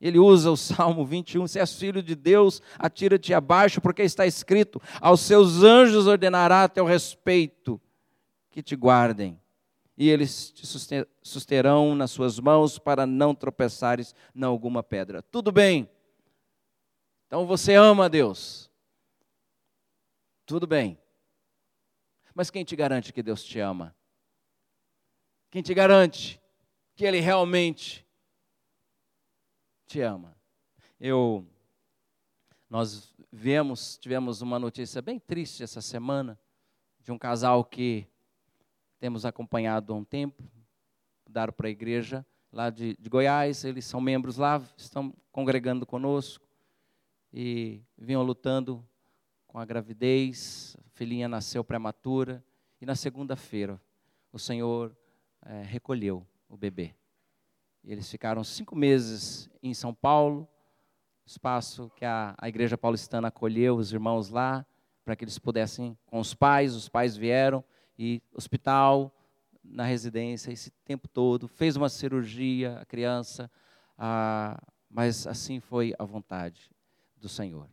ele 0.08 0.20
usa 0.20 0.52
o 0.52 0.56
Salmo 0.56 1.04
21, 1.04 1.48
se 1.48 1.58
és 1.58 1.74
filho 1.74 2.04
de 2.04 2.13
Deus, 2.13 2.62
atira-te 2.78 3.34
abaixo, 3.34 3.82
porque 3.82 4.04
está 4.04 4.24
escrito: 4.24 4.80
aos 5.02 5.22
seus 5.22 5.63
anjos 5.63 6.06
ordenará 6.06 6.65
a 6.65 6.70
teu 6.70 6.86
respeito, 6.86 7.82
que 8.52 8.62
te 8.62 8.76
guardem, 8.76 9.41
e 9.98 10.08
eles 10.08 10.52
te 10.52 10.63
susterão 11.24 11.96
nas 11.96 12.12
suas 12.12 12.39
mãos 12.39 12.78
para 12.78 13.08
não 13.08 13.34
tropeçares 13.34 14.13
em 14.36 14.44
alguma 14.44 14.84
pedra. 14.84 15.24
Tudo 15.24 15.52
bem. 15.52 15.89
Então 17.26 17.48
você 17.48 17.74
ama 17.74 18.06
a 18.06 18.08
Deus. 18.08 18.70
Tudo 20.46 20.68
bem. 20.68 21.00
Mas 22.36 22.52
quem 22.52 22.63
te 22.63 22.76
garante 22.76 23.12
que 23.12 23.24
Deus 23.24 23.44
te 23.44 23.60
ama? 23.60 23.96
Quem 25.50 25.63
te 25.63 25.74
garante 25.74 26.39
que 26.96 27.06
Ele 27.06 27.20
realmente 27.20 28.05
te 29.86 30.02
ama. 30.02 30.36
Eu, 31.00 31.45
nós 32.69 33.13
vemos, 33.32 33.98
tivemos 33.98 34.41
uma 34.41 34.58
notícia 34.58 35.02
bem 35.02 35.19
triste 35.19 35.63
essa 35.63 35.82
semana 35.82 36.39
de 37.00 37.12
um 37.12 37.17
casal 37.17 37.63
que 37.63 38.08
temos 39.00 39.26
acompanhado 39.26 39.93
há 39.93 39.95
um 39.95 40.04
tempo, 40.04 40.43
mudaram 41.28 41.54
para 41.54 41.67
a 41.67 41.71
igreja 41.71 42.26
lá 42.52 42.69
de, 42.69 42.95
de 42.98 43.10
Goiás, 43.10 43.63
eles 43.63 43.86
são 43.86 44.00
membros 44.00 44.38
lá, 44.38 44.62
estão 44.78 45.13
congregando 45.32 45.86
conosco 45.86 46.48
e 47.32 47.84
vinham 47.98 48.24
lutando 48.24 48.84
com 49.45 49.60
a 49.60 49.65
gravidez, 49.65 50.76
a 50.80 50.89
filhinha 50.91 51.28
nasceu 51.28 51.63
prematura 51.63 52.43
e 52.82 52.86
na 52.86 52.95
segunda-feira 52.95 53.80
o 54.32 54.39
Senhor 54.39 54.95
é, 55.45 55.62
recolheu 55.63 56.26
o 56.50 56.58
bebê. 56.58 56.95
Eles 57.86 58.10
ficaram 58.10 58.43
cinco 58.43 58.76
meses 58.76 59.48
em 59.62 59.74
São 59.74 59.93
Paulo, 59.93 60.48
espaço 61.24 61.91
que 61.95 62.04
a, 62.04 62.34
a 62.38 62.50
igreja 62.50 62.78
paulistana 62.78 63.28
acolheu 63.28 63.76
os 63.76 63.93
irmãos 63.93 64.30
lá, 64.30 64.65
para 65.04 65.15
que 65.15 65.24
eles 65.24 65.38
pudessem, 65.38 65.95
com 66.08 66.19
os 66.19 66.34
pais, 66.34 66.74
os 66.74 66.89
pais 66.89 67.15
vieram, 67.15 67.63
e 67.98 68.24
hospital, 68.34 69.15
na 69.63 69.84
residência, 69.84 70.52
esse 70.52 70.71
tempo 70.84 71.08
todo, 71.08 71.48
fez 71.48 71.76
uma 71.76 71.88
cirurgia, 71.88 72.80
a 72.80 72.86
criança, 72.86 73.50
ah, 73.98 74.60
mas 74.89 75.28
assim 75.28 75.60
foi 75.60 75.93
a 76.00 76.04
vontade 76.04 76.71
do 77.15 77.30
Senhor. 77.30 77.69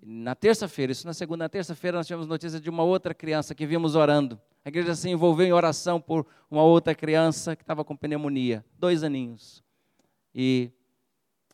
Na 0.00 0.34
terça-feira, 0.36 0.92
isso 0.92 1.06
na 1.06 1.14
segunda, 1.14 1.44
na 1.44 1.48
terça-feira, 1.48 1.96
nós 1.96 2.06
tivemos 2.06 2.26
notícia 2.28 2.60
de 2.60 2.70
uma 2.70 2.84
outra 2.84 3.12
criança 3.12 3.54
que 3.54 3.66
vimos 3.66 3.94
orando. 3.96 4.40
A 4.64 4.68
igreja 4.68 4.94
se 4.94 5.10
envolveu 5.10 5.46
em 5.46 5.52
oração 5.52 6.00
por 6.00 6.24
uma 6.48 6.62
outra 6.62 6.94
criança 6.94 7.56
que 7.56 7.62
estava 7.62 7.84
com 7.84 7.96
pneumonia, 7.96 8.64
dois 8.78 9.02
aninhos. 9.02 9.62
E 10.32 10.70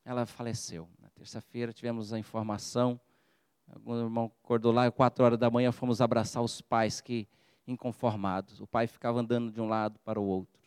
ela 0.05 0.27
faleceu. 0.27 0.89
Na 1.01 1.09
terça-feira 1.09 1.73
tivemos 1.73 2.13
a 2.13 2.19
informação. 2.19 3.01
O 3.85 3.95
irmão 3.95 4.31
acordou 4.45 4.73
lá, 4.73 4.91
quatro 4.91 5.25
horas 5.25 5.39
da 5.39 5.51
manhã, 5.51 5.73
fomos 5.73 6.03
abraçar 6.03 6.43
os 6.43 6.61
pais 6.61 7.01
que 7.01 7.27
inconformados. 7.67 8.61
O 8.61 8.67
pai 8.67 8.87
ficava 8.87 9.21
andando 9.21 9.51
de 9.51 9.61
um 9.61 9.69
lado 9.69 9.99
para 10.01 10.21
o 10.21 10.25
outro, 10.25 10.63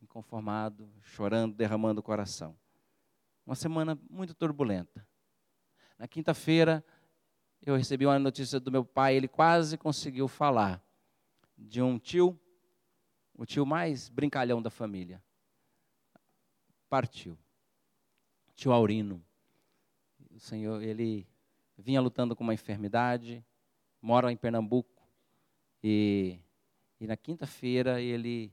inconformado, 0.00 0.88
chorando, 1.02 1.54
derramando 1.54 2.00
o 2.00 2.04
coração. 2.04 2.56
Uma 3.44 3.56
semana 3.56 3.98
muito 4.08 4.32
turbulenta. 4.32 5.06
Na 5.98 6.06
quinta-feira, 6.06 6.84
eu 7.60 7.76
recebi 7.76 8.06
uma 8.06 8.18
notícia 8.18 8.60
do 8.60 8.70
meu 8.70 8.84
pai, 8.84 9.16
ele 9.16 9.28
quase 9.28 9.76
conseguiu 9.76 10.28
falar 10.28 10.83
de 11.56 11.80
um 11.80 11.98
tio, 11.98 12.38
o 13.34 13.44
tio 13.46 13.64
mais 13.64 14.08
brincalhão 14.08 14.60
da 14.60 14.70
família. 14.70 15.22
Partiu. 16.88 17.38
Tio 18.54 18.72
Aurino. 18.72 19.24
O 20.30 20.38
Senhor, 20.38 20.82
ele 20.82 21.26
vinha 21.76 22.00
lutando 22.00 22.36
com 22.36 22.44
uma 22.44 22.54
enfermidade, 22.54 23.44
mora 24.00 24.30
em 24.30 24.36
Pernambuco 24.36 25.02
e, 25.82 26.38
e 27.00 27.06
na 27.06 27.16
quinta-feira 27.16 28.00
ele 28.00 28.52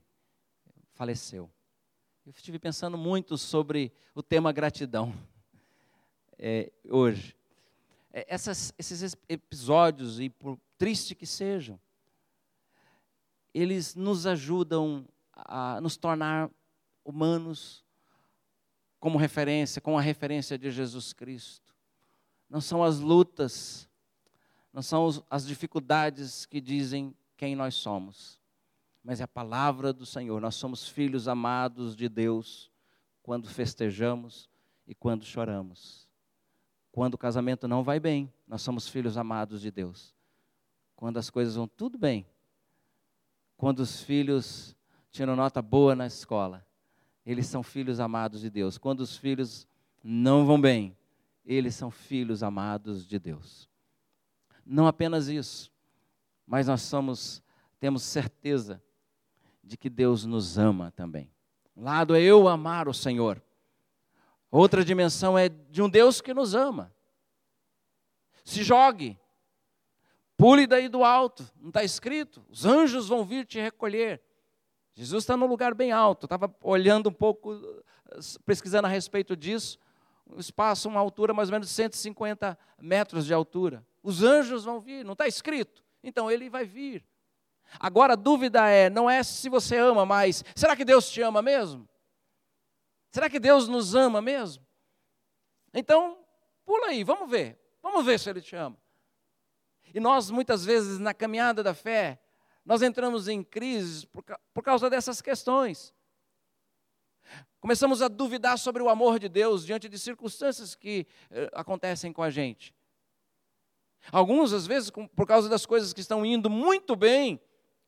faleceu. 0.92 1.50
Eu 2.24 2.30
estive 2.30 2.58
pensando 2.58 2.96
muito 2.96 3.36
sobre 3.36 3.92
o 4.14 4.22
tema 4.22 4.52
gratidão 4.52 5.12
é, 6.38 6.72
hoje. 6.88 7.36
É, 8.12 8.26
essas, 8.28 8.72
esses 8.78 9.16
episódios, 9.28 10.20
e 10.20 10.28
por 10.28 10.58
triste 10.76 11.14
que 11.14 11.26
sejam, 11.26 11.80
eles 13.54 13.94
nos 13.94 14.26
ajudam 14.26 15.06
a 15.32 15.80
nos 15.80 15.96
tornar 15.96 16.50
humanos 17.04 17.84
como 19.00 19.18
referência, 19.18 19.80
com 19.80 19.98
a 19.98 20.00
referência 20.00 20.56
de 20.56 20.70
Jesus 20.70 21.12
Cristo. 21.12 21.74
Não 22.48 22.60
são 22.60 22.84
as 22.84 23.00
lutas, 23.00 23.88
não 24.72 24.82
são 24.82 25.24
as 25.28 25.46
dificuldades 25.46 26.46
que 26.46 26.60
dizem 26.60 27.14
quem 27.36 27.56
nós 27.56 27.74
somos, 27.74 28.38
mas 29.02 29.20
é 29.20 29.24
a 29.24 29.28
palavra 29.28 29.92
do 29.92 30.06
Senhor. 30.06 30.40
Nós 30.40 30.54
somos 30.54 30.88
filhos 30.88 31.26
amados 31.26 31.96
de 31.96 32.08
Deus 32.08 32.70
quando 33.22 33.48
festejamos 33.48 34.48
e 34.86 34.94
quando 34.94 35.24
choramos. 35.24 36.06
Quando 36.92 37.14
o 37.14 37.18
casamento 37.18 37.66
não 37.66 37.82
vai 37.82 37.98
bem, 37.98 38.32
nós 38.46 38.62
somos 38.62 38.86
filhos 38.86 39.16
amados 39.16 39.60
de 39.60 39.70
Deus. 39.70 40.14
Quando 40.94 41.16
as 41.16 41.30
coisas 41.30 41.56
vão 41.56 41.66
tudo 41.66 41.98
bem, 41.98 42.26
quando 43.62 43.78
os 43.78 44.02
filhos 44.02 44.74
tiram 45.12 45.36
nota 45.36 45.62
boa 45.62 45.94
na 45.94 46.04
escola, 46.04 46.66
eles 47.24 47.46
são 47.46 47.62
filhos 47.62 48.00
amados 48.00 48.40
de 48.40 48.50
Deus. 48.50 48.76
Quando 48.76 48.98
os 49.02 49.16
filhos 49.16 49.68
não 50.02 50.44
vão 50.44 50.60
bem, 50.60 50.96
eles 51.46 51.76
são 51.76 51.88
filhos 51.88 52.42
amados 52.42 53.06
de 53.06 53.20
Deus. 53.20 53.70
Não 54.66 54.84
apenas 54.84 55.28
isso, 55.28 55.70
mas 56.44 56.66
nós 56.66 56.82
somos, 56.82 57.40
temos 57.78 58.02
certeza 58.02 58.82
de 59.62 59.76
que 59.76 59.88
Deus 59.88 60.24
nos 60.24 60.58
ama 60.58 60.90
também. 60.90 61.30
Um 61.76 61.84
lado 61.84 62.16
é 62.16 62.20
eu 62.20 62.48
amar 62.48 62.88
o 62.88 62.92
Senhor. 62.92 63.40
Outra 64.50 64.84
dimensão 64.84 65.38
é 65.38 65.48
de 65.48 65.80
um 65.80 65.88
Deus 65.88 66.20
que 66.20 66.34
nos 66.34 66.52
ama. 66.52 66.92
Se 68.42 68.64
jogue. 68.64 69.16
Pule 70.36 70.66
daí 70.66 70.88
do 70.88 71.04
alto, 71.04 71.48
não 71.60 71.68
está 71.68 71.84
escrito? 71.84 72.44
Os 72.48 72.64
anjos 72.64 73.08
vão 73.08 73.24
vir 73.24 73.46
te 73.46 73.60
recolher. 73.60 74.20
Jesus 74.94 75.22
está 75.22 75.36
num 75.36 75.46
lugar 75.46 75.74
bem 75.74 75.92
alto, 75.92 76.26
estava 76.26 76.54
olhando 76.62 77.08
um 77.08 77.12
pouco, 77.12 77.60
pesquisando 78.44 78.86
a 78.86 78.90
respeito 78.90 79.36
disso. 79.36 79.78
Um 80.26 80.38
espaço, 80.38 80.88
uma 80.88 81.00
altura 81.00 81.32
mais 81.32 81.48
ou 81.48 81.52
menos 81.52 81.68
de 81.68 81.74
150 81.74 82.58
metros 82.80 83.26
de 83.26 83.34
altura. 83.34 83.86
Os 84.02 84.22
anjos 84.22 84.64
vão 84.64 84.80
vir, 84.80 85.04
não 85.04 85.12
está 85.12 85.26
escrito? 85.26 85.84
Então 86.02 86.30
ele 86.30 86.50
vai 86.50 86.64
vir. 86.64 87.06
Agora 87.78 88.14
a 88.14 88.16
dúvida 88.16 88.68
é: 88.68 88.90
não 88.90 89.08
é 89.08 89.22
se 89.22 89.48
você 89.48 89.76
ama, 89.78 90.04
mas 90.04 90.44
será 90.54 90.76
que 90.76 90.84
Deus 90.84 91.10
te 91.10 91.22
ama 91.22 91.40
mesmo? 91.40 91.88
Será 93.10 93.28
que 93.28 93.38
Deus 93.38 93.68
nos 93.68 93.94
ama 93.94 94.20
mesmo? 94.22 94.66
Então, 95.72 96.18
pula 96.64 96.88
aí, 96.88 97.04
vamos 97.04 97.30
ver. 97.30 97.58
Vamos 97.82 98.04
ver 98.04 98.18
se 98.18 98.28
Ele 98.30 98.40
te 98.40 98.56
ama. 98.56 98.76
E 99.94 100.00
nós, 100.00 100.30
muitas 100.30 100.64
vezes, 100.64 100.98
na 100.98 101.12
caminhada 101.12 101.62
da 101.62 101.74
fé, 101.74 102.20
nós 102.64 102.82
entramos 102.82 103.28
em 103.28 103.42
crises 103.42 104.04
por, 104.04 104.24
por 104.54 104.62
causa 104.62 104.88
dessas 104.88 105.20
questões. 105.20 105.92
Começamos 107.60 108.02
a 108.02 108.08
duvidar 108.08 108.58
sobre 108.58 108.82
o 108.82 108.88
amor 108.88 109.18
de 109.18 109.28
Deus 109.28 109.64
diante 109.64 109.88
de 109.88 109.98
circunstâncias 109.98 110.74
que 110.74 111.06
eh, 111.30 111.50
acontecem 111.52 112.12
com 112.12 112.22
a 112.22 112.30
gente. 112.30 112.74
Alguns, 114.10 114.52
às 114.52 114.66
vezes, 114.66 114.90
por 114.90 115.26
causa 115.26 115.48
das 115.48 115.64
coisas 115.64 115.92
que 115.92 116.00
estão 116.00 116.26
indo 116.26 116.50
muito 116.50 116.96
bem, 116.96 117.40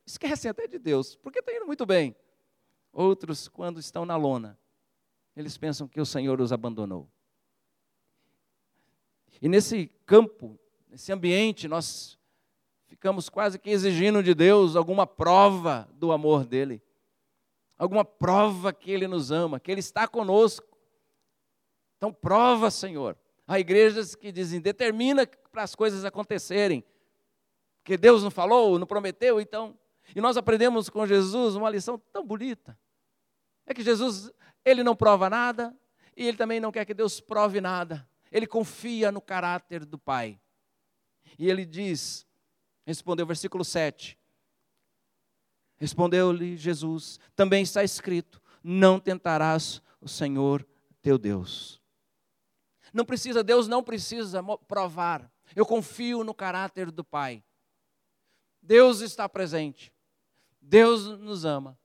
esquecem 0.06 0.50
até 0.50 0.68
de 0.68 0.78
Deus, 0.78 1.16
porque 1.16 1.40
está 1.40 1.52
indo 1.52 1.66
muito 1.66 1.84
bem. 1.84 2.14
Outros, 2.92 3.48
quando 3.48 3.80
estão 3.80 4.06
na 4.06 4.16
lona, 4.16 4.56
eles 5.34 5.58
pensam 5.58 5.88
que 5.88 6.00
o 6.00 6.06
Senhor 6.06 6.40
os 6.40 6.52
abandonou. 6.52 7.08
E 9.42 9.48
nesse 9.48 9.88
campo, 10.06 10.58
nesse 10.94 11.12
ambiente, 11.12 11.66
nós 11.66 12.16
ficamos 12.86 13.28
quase 13.28 13.58
que 13.58 13.68
exigindo 13.68 14.22
de 14.22 14.32
Deus 14.32 14.76
alguma 14.76 15.04
prova 15.04 15.88
do 15.94 16.12
amor 16.12 16.44
dele, 16.46 16.80
alguma 17.76 18.04
prova 18.04 18.72
que 18.72 18.92
ele 18.92 19.08
nos 19.08 19.32
ama, 19.32 19.58
que 19.58 19.72
ele 19.72 19.80
está 19.80 20.06
conosco. 20.06 20.78
Então, 21.96 22.12
prova, 22.12 22.70
Senhor. 22.70 23.18
Há 23.44 23.58
igrejas 23.58 24.14
que 24.14 24.30
dizem, 24.30 24.60
determina 24.60 25.26
para 25.50 25.64
as 25.64 25.74
coisas 25.74 26.04
acontecerem, 26.04 26.84
porque 27.82 27.96
Deus 27.96 28.22
não 28.22 28.30
falou, 28.30 28.78
não 28.78 28.86
prometeu, 28.86 29.40
então. 29.40 29.76
E 30.14 30.20
nós 30.20 30.36
aprendemos 30.36 30.88
com 30.88 31.04
Jesus 31.04 31.56
uma 31.56 31.70
lição 31.70 32.00
tão 32.12 32.24
bonita. 32.24 32.78
É 33.66 33.74
que 33.74 33.82
Jesus, 33.82 34.30
ele 34.64 34.84
não 34.84 34.94
prova 34.94 35.28
nada, 35.28 35.76
e 36.16 36.24
ele 36.28 36.36
também 36.36 36.60
não 36.60 36.70
quer 36.70 36.84
que 36.84 36.94
Deus 36.94 37.20
prove 37.20 37.60
nada. 37.60 38.08
Ele 38.30 38.46
confia 38.46 39.10
no 39.10 39.20
caráter 39.20 39.84
do 39.84 39.98
Pai. 39.98 40.38
E 41.38 41.48
ele 41.48 41.64
diz, 41.64 42.26
respondeu 42.84 43.26
versículo 43.26 43.64
7. 43.64 44.18
Respondeu-lhe 45.76 46.56
Jesus: 46.56 47.18
Também 47.34 47.62
está 47.62 47.82
escrito: 47.82 48.40
Não 48.62 49.00
tentarás 49.00 49.82
o 50.00 50.08
Senhor 50.08 50.66
teu 51.02 51.18
Deus. 51.18 51.80
Não 52.92 53.04
precisa, 53.04 53.42
Deus 53.42 53.66
não 53.66 53.82
precisa 53.82 54.42
provar. 54.68 55.30
Eu 55.54 55.66
confio 55.66 56.22
no 56.22 56.32
caráter 56.32 56.90
do 56.90 57.04
Pai. 57.04 57.42
Deus 58.62 59.00
está 59.00 59.28
presente. 59.28 59.92
Deus 60.60 61.18
nos 61.18 61.44
ama. 61.44 61.78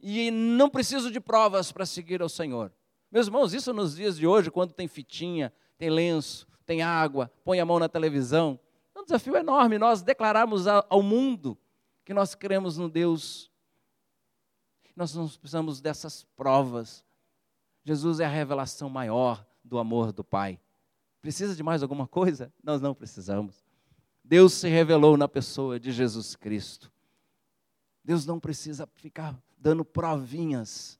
E 0.00 0.30
não 0.30 0.70
preciso 0.70 1.10
de 1.10 1.20
provas 1.20 1.70
para 1.70 1.86
seguir 1.86 2.22
ao 2.22 2.28
Senhor. 2.28 2.72
Meus 3.10 3.26
irmãos, 3.26 3.52
isso 3.52 3.72
nos 3.72 3.96
dias 3.96 4.16
de 4.16 4.26
hoje, 4.26 4.50
quando 4.50 4.72
tem 4.72 4.88
fitinha, 4.88 5.52
tem 5.76 5.90
lenço, 5.90 6.46
tem 6.66 6.82
água, 6.82 7.30
põe 7.44 7.60
a 7.60 7.64
mão 7.64 7.78
na 7.78 7.88
televisão, 7.88 8.58
é 8.98 9.02
um 9.02 9.04
desafio 9.04 9.36
enorme 9.36 9.78
nós 9.78 10.02
declararmos 10.02 10.66
ao 10.66 11.02
mundo 11.02 11.56
que 12.04 12.12
nós 12.12 12.34
cremos 12.34 12.76
no 12.76 12.88
Deus. 12.88 13.50
Nós 14.96 15.14
não 15.14 15.28
precisamos 15.28 15.80
dessas 15.80 16.24
provas. 16.36 17.04
Jesus 17.84 18.18
é 18.18 18.24
a 18.24 18.28
revelação 18.28 18.90
maior 18.90 19.46
do 19.62 19.78
amor 19.78 20.12
do 20.12 20.24
Pai. 20.24 20.58
Precisa 21.22 21.54
de 21.54 21.62
mais 21.62 21.82
alguma 21.82 22.06
coisa? 22.06 22.52
Nós 22.62 22.80
não 22.80 22.94
precisamos. 22.94 23.64
Deus 24.24 24.52
se 24.54 24.68
revelou 24.68 25.16
na 25.16 25.28
pessoa 25.28 25.78
de 25.78 25.92
Jesus 25.92 26.34
Cristo. 26.34 26.90
Deus 28.02 28.26
não 28.26 28.40
precisa 28.40 28.88
ficar 28.96 29.38
dando 29.56 29.84
provinhas 29.84 30.98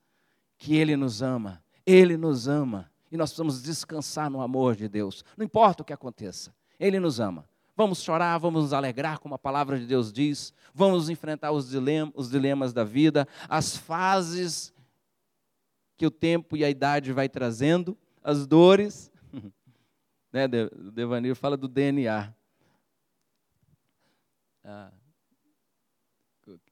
que 0.56 0.76
Ele 0.76 0.96
nos 0.96 1.22
ama. 1.22 1.62
Ele 1.84 2.16
nos 2.16 2.46
ama. 2.46 2.90
E 3.11 3.16
nós 3.16 3.30
precisamos 3.30 3.62
descansar 3.62 4.30
no 4.30 4.40
amor 4.40 4.76
de 4.76 4.88
Deus. 4.88 5.24
Não 5.37 5.44
importa 5.44 5.82
o 5.82 5.84
que 5.84 5.92
aconteça, 5.92 6.54
Ele 6.78 7.00
nos 7.00 7.18
ama. 7.18 7.47
Vamos 7.78 8.02
chorar, 8.02 8.36
vamos 8.38 8.64
nos 8.64 8.72
alegrar, 8.72 9.20
como 9.20 9.36
a 9.36 9.38
palavra 9.38 9.78
de 9.78 9.86
Deus 9.86 10.12
diz. 10.12 10.52
Vamos 10.74 11.08
enfrentar 11.08 11.52
os 11.52 11.70
dilemas, 11.70 12.12
os 12.16 12.28
dilemas 12.28 12.72
da 12.72 12.82
vida, 12.82 13.28
as 13.48 13.76
fases 13.76 14.74
que 15.96 16.04
o 16.04 16.10
tempo 16.10 16.56
e 16.56 16.64
a 16.64 16.70
idade 16.70 17.12
vai 17.12 17.28
trazendo, 17.28 17.96
as 18.20 18.48
dores. 18.48 19.12
né, 20.32 20.48
Devanir 20.92 21.36
fala 21.36 21.56
do 21.56 21.68
DNA. 21.68 22.34
Ah, 24.64 24.90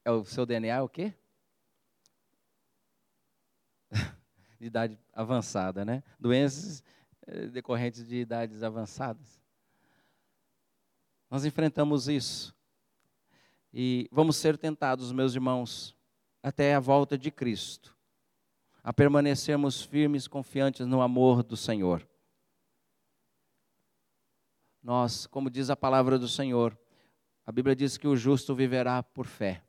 é 0.03 0.11
o 0.11 0.25
seu 0.25 0.45
DNA 0.45 0.75
é 0.75 0.81
o 0.81 0.89
quê? 0.89 1.13
de 4.59 4.67
idade 4.67 4.99
avançada, 5.13 5.85
né? 5.85 6.03
Doenças 6.19 6.83
eh, 7.25 7.47
decorrentes 7.47 8.05
de 8.05 8.17
idades 8.17 8.61
avançadas. 8.61 9.46
Nós 11.29 11.45
enfrentamos 11.45 12.07
isso. 12.07 12.55
E 13.73 14.09
vamos 14.11 14.37
ser 14.37 14.57
tentados, 14.57 15.11
meus 15.11 15.35
irmãos, 15.35 15.95
até 16.41 16.73
a 16.73 16.79
volta 16.79 17.17
de 17.17 17.29
Cristo, 17.29 17.95
a 18.83 18.93
permanecermos 18.93 19.81
firmes, 19.81 20.27
confiantes 20.27 20.87
no 20.87 21.01
amor 21.01 21.43
do 21.43 21.57
Senhor. 21.57 22.07
Nós, 24.81 25.27
como 25.27 25.49
diz 25.49 25.69
a 25.69 25.75
palavra 25.75 26.17
do 26.17 26.27
Senhor, 26.27 26.77
a 27.45 27.51
Bíblia 27.51 27.75
diz 27.75 27.97
que 27.97 28.07
o 28.07 28.15
justo 28.15 28.55
viverá 28.55 29.03
por 29.03 29.25
fé. 29.25 29.63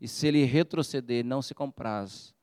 E 0.00 0.06
se 0.06 0.26
ele 0.26 0.44
retroceder, 0.44 1.24
não 1.24 1.40
se 1.40 1.54
compraz 1.54 2.34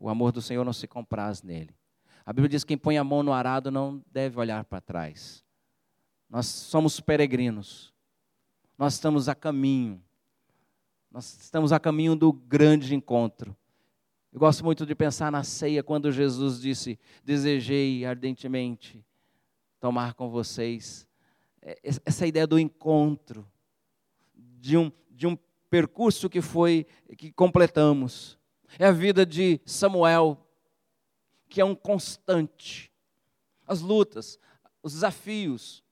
o 0.00 0.08
amor 0.08 0.32
do 0.32 0.40
Senhor 0.40 0.64
não 0.64 0.72
se 0.72 0.88
compraz 0.88 1.42
nele. 1.42 1.76
A 2.24 2.32
Bíblia 2.32 2.48
diz 2.48 2.64
que 2.64 2.68
quem 2.68 2.78
põe 2.78 2.96
a 2.96 3.04
mão 3.04 3.22
no 3.22 3.34
arado 3.34 3.70
não 3.70 4.02
deve 4.10 4.38
olhar 4.38 4.64
para 4.64 4.80
trás. 4.80 5.44
Nós 6.30 6.46
somos 6.46 7.00
peregrinos. 7.00 7.92
Nós 8.78 8.94
estamos 8.94 9.28
a 9.28 9.34
caminho. 9.34 10.00
Nós 11.10 11.36
estamos 11.42 11.72
a 11.72 11.80
caminho 11.80 12.14
do 12.14 12.32
grande 12.32 12.94
encontro. 12.94 13.56
Eu 14.32 14.38
gosto 14.38 14.64
muito 14.64 14.86
de 14.86 14.94
pensar 14.94 15.32
na 15.32 15.42
ceia 15.42 15.82
quando 15.82 16.12
Jesus 16.12 16.60
disse: 16.60 17.00
Desejei 17.24 18.04
ardentemente 18.04 19.04
tomar 19.80 20.14
com 20.14 20.30
vocês. 20.30 21.04
É, 21.60 21.76
essa 21.82 22.26
ideia 22.26 22.46
do 22.46 22.60
encontro, 22.60 23.44
de 24.34 24.76
um, 24.78 24.92
de 25.10 25.26
um 25.26 25.36
percurso 25.68 26.30
que 26.30 26.40
foi, 26.40 26.86
que 27.18 27.32
completamos. 27.32 28.38
É 28.78 28.86
a 28.86 28.92
vida 28.92 29.26
de 29.26 29.60
Samuel, 29.66 30.46
que 31.48 31.60
é 31.60 31.64
um 31.64 31.74
constante. 31.74 32.92
As 33.66 33.80
lutas, 33.80 34.38
os 34.80 34.92
desafios. 34.92 35.82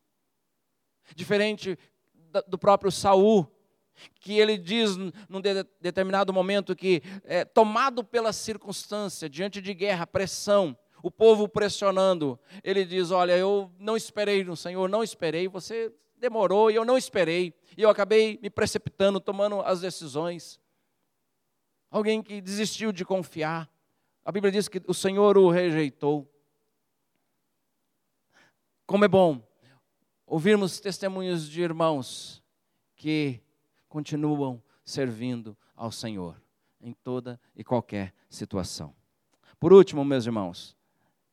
Diferente 1.15 1.79
do 2.47 2.59
próprio 2.59 2.91
Saul, 2.91 3.47
que 4.21 4.39
ele 4.39 4.57
diz 4.57 4.97
num 4.97 5.41
determinado 5.81 6.33
momento 6.33 6.77
que, 6.77 7.03
é, 7.25 7.45
tomado 7.45 8.05
pela 8.05 8.33
circunstância, 8.33 9.29
diante 9.29 9.61
de 9.61 9.75
guerra, 9.75 10.07
pressão, 10.07 10.77
o 11.03 11.11
povo 11.11 11.49
pressionando, 11.49 12.39
ele 12.63 12.85
diz: 12.85 13.11
Olha, 13.11 13.37
eu 13.37 13.73
não 13.79 13.97
esperei 13.97 14.45
no 14.45 14.57
Senhor, 14.57 14.89
não 14.89 15.03
esperei, 15.03 15.49
você 15.49 15.93
demorou 16.17 16.71
e 16.71 16.75
eu 16.75 16.85
não 16.85 16.99
esperei, 16.99 17.55
e 17.77 17.83
eu 17.83 17.91
acabei 17.91 18.39
me 18.43 18.51
precipitando, 18.51 19.21
tomando 19.21 19.61
as 19.61 19.81
decisões 19.81 20.61
alguém 21.91 22.23
que 22.23 22.41
desistiu 22.41 22.93
de 22.93 23.05
confiar. 23.05 23.71
A 24.25 24.31
Bíblia 24.31 24.53
diz 24.53 24.69
que 24.69 24.83
o 24.87 24.95
Senhor 24.95 25.39
o 25.39 25.49
rejeitou. 25.49 26.31
Como 28.87 29.05
é 29.05 29.09
bom 29.09 29.48
ouvirmos 30.29 30.79
testemunhos 30.79 31.49
de 31.49 31.63
irmãos 31.63 32.43
que 32.95 33.41
continuam 33.89 34.63
servindo 34.85 35.57
ao 35.75 35.91
Senhor 35.91 36.41
em 36.81 36.93
toda 36.93 37.41
e 37.57 37.65
qualquer 37.65 38.15
situação. 38.29 38.95
Por 39.59 39.73
último, 39.73 40.05
meus 40.05 40.27
irmãos, 40.27 40.77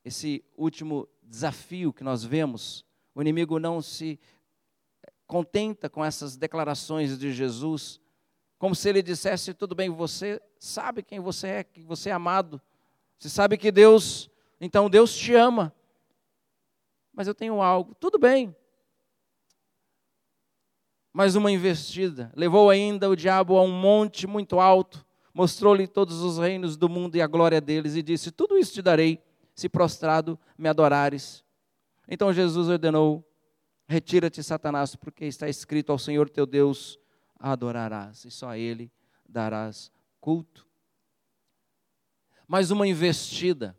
esse 0.03 0.43
último 0.55 1.07
desafio 1.21 1.91
que 1.91 2.03
nós 2.03 2.23
vemos, 2.23 2.85
o 3.13 3.21
inimigo 3.21 3.59
não 3.59 3.81
se 3.81 4.19
contenta 5.27 5.89
com 5.89 6.03
essas 6.03 6.37
declarações 6.37 7.17
de 7.19 7.33
Jesus 7.33 7.99
como 8.57 8.73
se 8.73 8.87
ele 8.87 9.01
dissesse: 9.03 9.53
tudo 9.53 9.75
bem, 9.75 9.89
você 9.89 10.41
sabe 10.57 11.03
quem 11.03 11.19
você 11.19 11.47
é, 11.47 11.63
que 11.63 11.81
você 11.81 12.09
é 12.09 12.13
amado, 12.13 12.61
você 13.19 13.29
sabe 13.29 13.57
que 13.57 13.71
Deus, 13.71 14.29
então 14.59 14.89
Deus 14.89 15.15
te 15.15 15.33
ama, 15.35 15.75
mas 17.13 17.27
eu 17.27 17.35
tenho 17.35 17.61
algo, 17.61 17.93
tudo 17.95 18.17
bem. 18.17 18.55
Mais 21.15 21.33
uma 21.37 21.49
investida. 21.49 22.29
Levou 22.35 22.69
ainda 22.69 23.09
o 23.09 23.15
diabo 23.15 23.55
a 23.57 23.61
um 23.61 23.71
monte 23.71 24.27
muito 24.27 24.59
alto, 24.59 25.05
mostrou-lhe 25.33 25.87
todos 25.87 26.21
os 26.21 26.37
reinos 26.37 26.75
do 26.75 26.89
mundo 26.89 27.15
e 27.15 27.21
a 27.21 27.27
glória 27.27 27.61
deles, 27.61 27.95
e 27.95 28.03
disse: 28.03 28.31
Tudo 28.31 28.57
isso 28.57 28.73
te 28.73 28.81
darei, 28.81 29.23
se 29.55 29.69
prostrado 29.69 30.37
me 30.57 30.67
adorares. 30.67 31.41
Então 32.05 32.33
Jesus 32.33 32.67
ordenou: 32.67 33.25
Retira-te, 33.87 34.43
Satanás, 34.43 34.93
porque 34.97 35.23
está 35.23 35.47
escrito 35.47 35.89
ao 35.93 35.97
Senhor 35.97 36.29
teu 36.29 36.45
Deus 36.45 36.99
adorarás, 37.39 38.25
e 38.25 38.29
só 38.29 38.49
a 38.49 38.57
Ele 38.57 38.91
darás 39.25 39.89
culto. 40.19 40.67
Mais 42.45 42.71
uma 42.71 42.85
investida. 42.85 43.73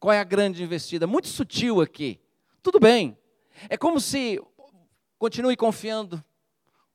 Qual 0.00 0.12
é 0.12 0.18
a 0.18 0.24
grande 0.24 0.64
investida? 0.64 1.06
Muito 1.06 1.28
sutil 1.28 1.80
aqui. 1.80 2.20
Tudo 2.60 2.80
bem. 2.80 3.16
É 3.68 3.76
como 3.76 4.00
se 4.00 4.42
continue 5.18 5.56
confiando, 5.56 6.22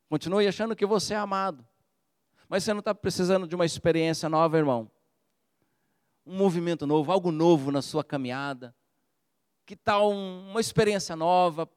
continue 0.09 0.47
achando 0.47 0.75
que 0.75 0.85
você 0.85 1.13
é 1.13 1.17
amado. 1.17 1.65
Mas 2.47 2.63
você 2.63 2.73
não 2.73 2.79
está 2.79 2.93
precisando 2.93 3.47
de 3.47 3.55
uma 3.55 3.65
experiência 3.65 4.27
nova, 4.27 4.57
irmão. 4.57 4.91
Um 6.25 6.35
movimento 6.35 6.85
novo, 6.85 7.11
algo 7.11 7.31
novo 7.31 7.71
na 7.71 7.81
sua 7.81 8.03
caminhada. 8.03 8.75
Que 9.65 9.75
tal 9.75 10.11
uma 10.11 10.59
experiência 10.59 11.15
nova? 11.15 11.69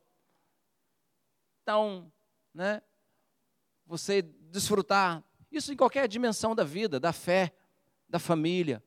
Tal, 1.65 2.11
né? 2.53 2.83
Você 3.87 4.23
desfrutar 4.23 5.23
isso 5.51 5.73
em 5.73 5.77
qualquer 5.77 6.09
dimensão 6.09 6.55
da 6.55 6.65
vida, 6.65 6.99
da 6.99 7.13
fé, 7.13 7.55
da 8.09 8.19
família. 8.19 8.83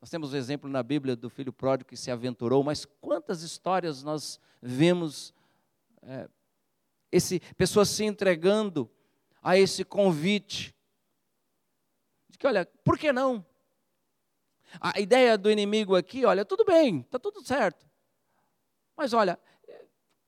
Nós 0.00 0.10
temos 0.10 0.32
o 0.32 0.36
exemplo 0.36 0.68
na 0.68 0.82
Bíblia 0.82 1.16
do 1.16 1.30
filho 1.30 1.52
pródigo 1.52 1.88
que 1.88 1.96
se 1.96 2.10
aventurou, 2.10 2.62
mas 2.62 2.84
quantas 2.84 3.42
histórias 3.42 4.02
nós 4.02 4.38
vemos 4.60 5.32
é, 6.02 6.28
esse, 7.10 7.40
pessoas 7.56 7.88
se 7.88 8.04
entregando 8.04 8.90
a 9.42 9.56
esse 9.56 9.84
convite 9.84 10.74
de 12.28 12.38
que, 12.38 12.46
olha, 12.46 12.66
por 12.84 12.98
que 12.98 13.12
não? 13.12 13.44
A 14.80 15.00
ideia 15.00 15.38
do 15.38 15.50
inimigo 15.50 15.96
aqui, 15.96 16.24
olha, 16.24 16.44
tudo 16.44 16.64
bem, 16.64 17.00
está 17.00 17.18
tudo 17.18 17.42
certo. 17.44 17.88
Mas 18.96 19.12
olha, 19.12 19.38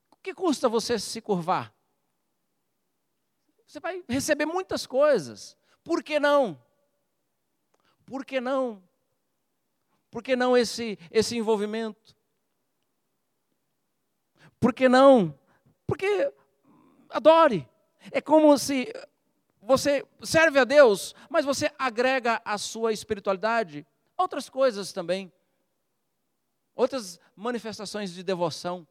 o 0.09 0.15
que 0.17 0.33
custa 0.33 0.67
você 0.67 0.97
se 0.97 1.21
curvar? 1.21 1.73
Você 3.65 3.79
vai 3.79 4.03
receber 4.09 4.45
muitas 4.45 4.85
coisas. 4.85 5.57
Por 5.83 6.03
que 6.03 6.19
não? 6.19 6.61
Por 8.05 8.25
que 8.25 8.41
não? 8.41 8.83
Por 10.09 10.21
que 10.21 10.35
não 10.35 10.57
esse, 10.57 10.99
esse 11.09 11.37
envolvimento? 11.37 12.15
Por 14.59 14.73
que 14.73 14.89
não? 14.89 15.39
Porque 15.91 16.33
adore. 17.09 17.67
É 18.11 18.21
como 18.21 18.57
se 18.57 18.87
você 19.61 20.07
serve 20.23 20.57
a 20.57 20.63
Deus, 20.63 21.13
mas 21.29 21.43
você 21.43 21.69
agrega 21.77 22.41
à 22.45 22.57
sua 22.57 22.93
espiritualidade 22.93 23.85
outras 24.15 24.47
coisas 24.47 24.93
também. 24.93 25.29
Outras 26.73 27.19
manifestações 27.35 28.13
de 28.13 28.23
devoção. 28.23 28.87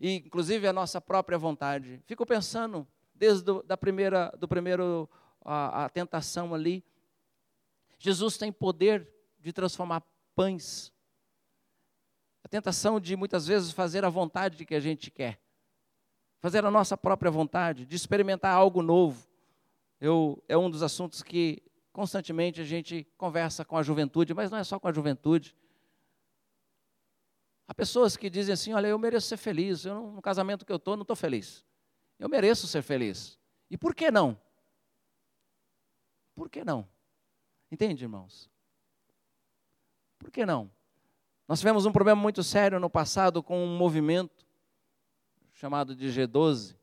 E, 0.00 0.12
inclusive, 0.12 0.68
a 0.68 0.72
nossa 0.72 1.00
própria 1.00 1.36
vontade. 1.36 2.00
Fico 2.06 2.24
pensando, 2.24 2.86
desde 3.12 3.42
do, 3.42 3.60
da 3.64 3.76
primeira, 3.76 4.32
do 4.38 4.46
primeiro, 4.46 5.10
a, 5.44 5.86
a 5.86 5.88
tentação 5.88 6.54
ali, 6.54 6.84
Jesus 7.98 8.38
tem 8.38 8.52
poder 8.52 9.12
de 9.40 9.52
transformar 9.52 10.04
pães. 10.36 10.92
A 12.44 12.48
tentação 12.48 13.00
de 13.00 13.16
muitas 13.16 13.48
vezes 13.48 13.72
fazer 13.72 14.04
a 14.04 14.08
vontade 14.08 14.64
que 14.64 14.76
a 14.76 14.80
gente 14.80 15.10
quer. 15.10 15.42
Fazer 16.44 16.62
a 16.62 16.70
nossa 16.70 16.94
própria 16.94 17.30
vontade, 17.30 17.86
de 17.86 17.96
experimentar 17.96 18.54
algo 18.54 18.82
novo. 18.82 19.26
Eu, 19.98 20.44
é 20.46 20.54
um 20.58 20.68
dos 20.68 20.82
assuntos 20.82 21.22
que 21.22 21.62
constantemente 21.90 22.60
a 22.60 22.64
gente 22.64 23.08
conversa 23.16 23.64
com 23.64 23.78
a 23.78 23.82
juventude, 23.82 24.34
mas 24.34 24.50
não 24.50 24.58
é 24.58 24.62
só 24.62 24.78
com 24.78 24.86
a 24.86 24.92
juventude. 24.92 25.56
Há 27.66 27.72
pessoas 27.72 28.14
que 28.14 28.28
dizem 28.28 28.52
assim: 28.52 28.74
olha, 28.74 28.88
eu 28.88 28.98
mereço 28.98 29.26
ser 29.28 29.38
feliz, 29.38 29.86
eu, 29.86 30.10
no 30.10 30.20
casamento 30.20 30.66
que 30.66 30.72
eu 30.72 30.76
estou, 30.76 30.96
não 30.96 31.00
estou 31.00 31.16
feliz. 31.16 31.64
Eu 32.18 32.28
mereço 32.28 32.66
ser 32.66 32.82
feliz. 32.82 33.38
E 33.70 33.78
por 33.78 33.94
que 33.94 34.10
não? 34.10 34.38
Por 36.34 36.50
que 36.50 36.62
não? 36.62 36.86
Entende, 37.72 38.04
irmãos? 38.04 38.50
Por 40.18 40.30
que 40.30 40.44
não? 40.44 40.70
Nós 41.48 41.60
tivemos 41.60 41.86
um 41.86 41.92
problema 41.92 42.20
muito 42.20 42.42
sério 42.42 42.78
no 42.78 42.90
passado 42.90 43.42
com 43.42 43.64
um 43.64 43.78
movimento 43.78 44.43
chamado 45.64 45.96
de 45.96 46.08
G12, 46.08 46.76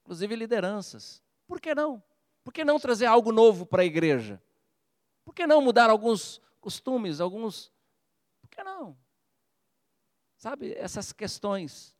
inclusive 0.00 0.34
lideranças. 0.34 1.22
Por 1.46 1.60
que 1.60 1.74
não? 1.74 2.02
Por 2.42 2.50
que 2.50 2.64
não 2.64 2.80
trazer 2.80 3.04
algo 3.04 3.30
novo 3.30 3.66
para 3.66 3.82
a 3.82 3.84
igreja? 3.84 4.42
Por 5.22 5.34
que 5.34 5.46
não 5.46 5.60
mudar 5.60 5.90
alguns 5.90 6.40
costumes, 6.62 7.20
alguns. 7.20 7.70
Por 8.40 8.48
que 8.48 8.64
não? 8.64 8.96
Sabe, 10.38 10.72
essas 10.78 11.12
questões. 11.12 11.94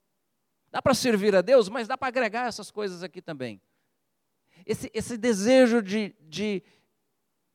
Dá 0.70 0.80
para 0.80 0.95
servir 0.95 1.37
a 1.37 1.43
Deus, 1.43 1.68
mas 1.68 1.87
dá 1.87 1.99
para 1.99 2.09
agregar 2.09 2.47
essas 2.47 2.70
coisas 2.70 3.03
aqui 3.03 3.20
também. 3.20 3.61
Esse, 4.64 4.91
esse 4.95 5.18
desejo 5.18 5.82
de, 5.82 6.16
de, 6.22 6.62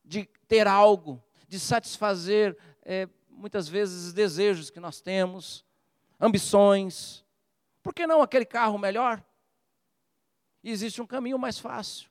de 0.04 0.24
ter 0.46 0.68
algo, 0.68 1.20
de 1.48 1.58
satisfazer 1.58 2.56
é, 2.84 3.08
muitas 3.28 3.68
vezes 3.68 4.12
desejos 4.12 4.70
que 4.70 4.78
nós 4.78 5.00
temos, 5.00 5.64
ambições. 6.20 7.21
Por 7.82 7.92
que 7.92 8.06
não 8.06 8.22
aquele 8.22 8.44
carro 8.44 8.78
melhor? 8.78 9.22
Existe 10.62 11.02
um 11.02 11.06
caminho 11.06 11.38
mais 11.38 11.58
fácil. 11.58 12.08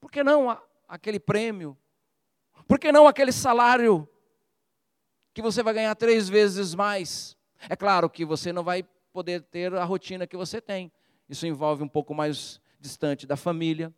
Por 0.00 0.10
que 0.10 0.24
não 0.24 0.58
aquele 0.88 1.20
prêmio? 1.20 1.76
Por 2.66 2.78
que 2.78 2.90
não 2.90 3.06
aquele 3.06 3.32
salário 3.32 4.08
que 5.34 5.42
você 5.42 5.62
vai 5.62 5.74
ganhar 5.74 5.94
três 5.94 6.28
vezes 6.28 6.74
mais? 6.74 7.36
É 7.68 7.76
claro 7.76 8.08
que 8.08 8.24
você 8.24 8.52
não 8.52 8.64
vai 8.64 8.82
poder 9.12 9.42
ter 9.42 9.74
a 9.74 9.84
rotina 9.84 10.26
que 10.26 10.36
você 10.36 10.60
tem. 10.60 10.90
Isso 11.28 11.46
envolve 11.46 11.82
um 11.82 11.88
pouco 11.88 12.14
mais 12.14 12.60
distante 12.80 13.26
da 13.26 13.36
família, 13.36 13.94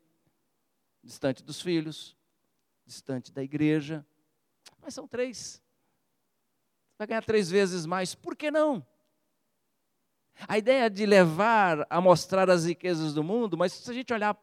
distante 1.02 1.42
dos 1.42 1.60
filhos, 1.60 2.16
distante 2.84 3.32
da 3.32 3.42
igreja. 3.42 4.04
Mas 4.80 4.94
são 4.94 5.06
três. 5.06 5.62
Vai 6.98 7.06
ganhar 7.06 7.24
três 7.24 7.50
vezes 7.50 7.86
mais. 7.86 8.14
Por 8.14 8.36
que 8.36 8.50
não? 8.50 8.84
A 10.48 10.58
ideia 10.58 10.90
de 10.90 11.06
levar 11.06 11.86
a 11.88 12.00
mostrar 12.00 12.50
as 12.50 12.66
riquezas 12.66 13.14
do 13.14 13.22
mundo, 13.22 13.56
mas 13.56 13.72
se 13.72 13.90
a 13.90 13.94
gente 13.94 14.12
olhar 14.12 14.36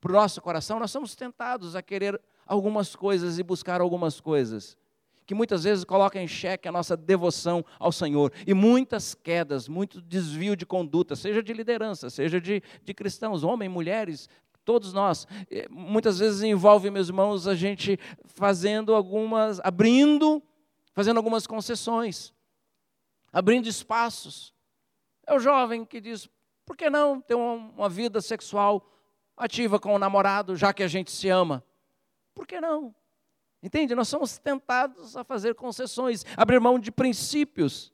para 0.00 0.12
o 0.12 0.14
nosso 0.14 0.40
coração, 0.40 0.78
nós 0.78 0.90
somos 0.90 1.14
tentados 1.14 1.74
a 1.74 1.82
querer 1.82 2.20
algumas 2.46 2.94
coisas 2.94 3.38
e 3.38 3.42
buscar 3.42 3.80
algumas 3.80 4.20
coisas 4.20 4.76
que 5.26 5.34
muitas 5.34 5.64
vezes 5.64 5.84
colocam 5.84 6.22
em 6.22 6.28
xeque 6.28 6.68
a 6.68 6.72
nossa 6.72 6.96
devoção 6.96 7.64
ao 7.80 7.90
Senhor. 7.90 8.32
E 8.46 8.54
muitas 8.54 9.12
quedas, 9.12 9.66
muito 9.66 10.00
desvio 10.00 10.54
de 10.54 10.64
conduta, 10.64 11.16
seja 11.16 11.42
de 11.42 11.52
liderança, 11.52 12.08
seja 12.08 12.40
de, 12.40 12.62
de 12.84 12.94
cristãos, 12.94 13.42
homens, 13.42 13.68
mulheres, 13.68 14.28
todos 14.64 14.92
nós. 14.92 15.26
Eh, 15.50 15.66
muitas 15.68 16.20
vezes 16.20 16.42
envolve, 16.42 16.90
meus 16.90 17.08
irmãos, 17.08 17.48
a 17.48 17.56
gente 17.56 17.98
fazendo 18.24 18.94
algumas, 18.94 19.60
abrindo, 19.64 20.40
fazendo 20.92 21.16
algumas 21.16 21.44
concessões, 21.44 22.32
abrindo 23.32 23.66
espaços. 23.68 24.54
É 25.26 25.34
o 25.34 25.38
jovem 25.38 25.84
que 25.84 26.00
diz: 26.00 26.28
por 26.64 26.76
que 26.76 26.88
não 26.88 27.20
ter 27.20 27.34
uma 27.34 27.88
vida 27.88 28.20
sexual 28.20 28.88
ativa 29.36 29.78
com 29.78 29.94
o 29.94 29.98
namorado, 29.98 30.56
já 30.56 30.72
que 30.72 30.82
a 30.82 30.88
gente 30.88 31.10
se 31.10 31.28
ama? 31.28 31.64
Por 32.34 32.46
que 32.46 32.60
não? 32.60 32.94
Entende? 33.62 33.94
Nós 33.94 34.08
somos 34.08 34.38
tentados 34.38 35.16
a 35.16 35.24
fazer 35.24 35.54
concessões, 35.54 36.24
abrir 36.36 36.60
mão 36.60 36.78
de 36.78 36.92
princípios. 36.92 37.92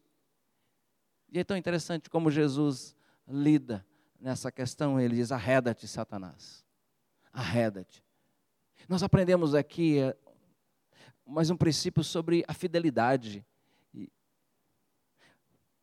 E 1.30 1.38
é 1.38 1.44
tão 1.44 1.56
interessante 1.56 2.10
como 2.10 2.30
Jesus 2.30 2.94
lida 3.26 3.86
nessa 4.20 4.52
questão. 4.52 5.00
Ele 5.00 5.16
diz: 5.16 5.32
arreda-te, 5.32 5.88
Satanás 5.88 6.62
arreda-te. 7.32 8.04
Nós 8.88 9.02
aprendemos 9.02 9.54
aqui 9.54 9.98
é, 9.98 10.16
mais 11.26 11.48
um 11.50 11.56
princípio 11.56 12.04
sobre 12.04 12.44
a 12.46 12.52
fidelidade. 12.52 13.44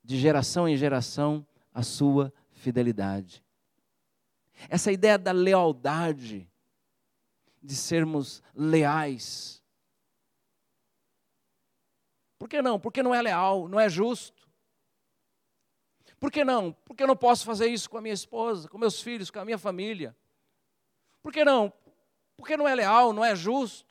De 0.03 0.17
geração 0.17 0.67
em 0.67 0.75
geração, 0.75 1.45
a 1.73 1.83
sua 1.83 2.33
fidelidade. 2.51 3.43
Essa 4.67 4.91
ideia 4.91 5.17
da 5.17 5.31
lealdade, 5.31 6.49
de 7.61 7.75
sermos 7.75 8.41
leais. 8.53 9.63
Por 12.37 12.47
que 12.47 12.61
não? 12.61 12.79
Porque 12.79 13.03
não 13.03 13.13
é 13.13 13.21
leal, 13.21 13.67
não 13.67 13.79
é 13.79 13.89
justo. 13.89 14.49
Por 16.19 16.31
que 16.31 16.43
não? 16.43 16.73
Porque 16.85 17.03
eu 17.03 17.07
não 17.07 17.15
posso 17.15 17.45
fazer 17.45 17.67
isso 17.67 17.89
com 17.89 17.97
a 17.97 18.01
minha 18.01 18.13
esposa, 18.13 18.67
com 18.67 18.77
meus 18.77 19.01
filhos, 19.01 19.31
com 19.31 19.39
a 19.39 19.45
minha 19.45 19.57
família. 19.57 20.15
Por 21.21 21.31
que 21.31 21.45
não? 21.45 21.71
Porque 22.35 22.57
não 22.57 22.67
é 22.67 22.75
leal, 22.75 23.13
não 23.13 23.23
é 23.23 23.35
justo. 23.35 23.88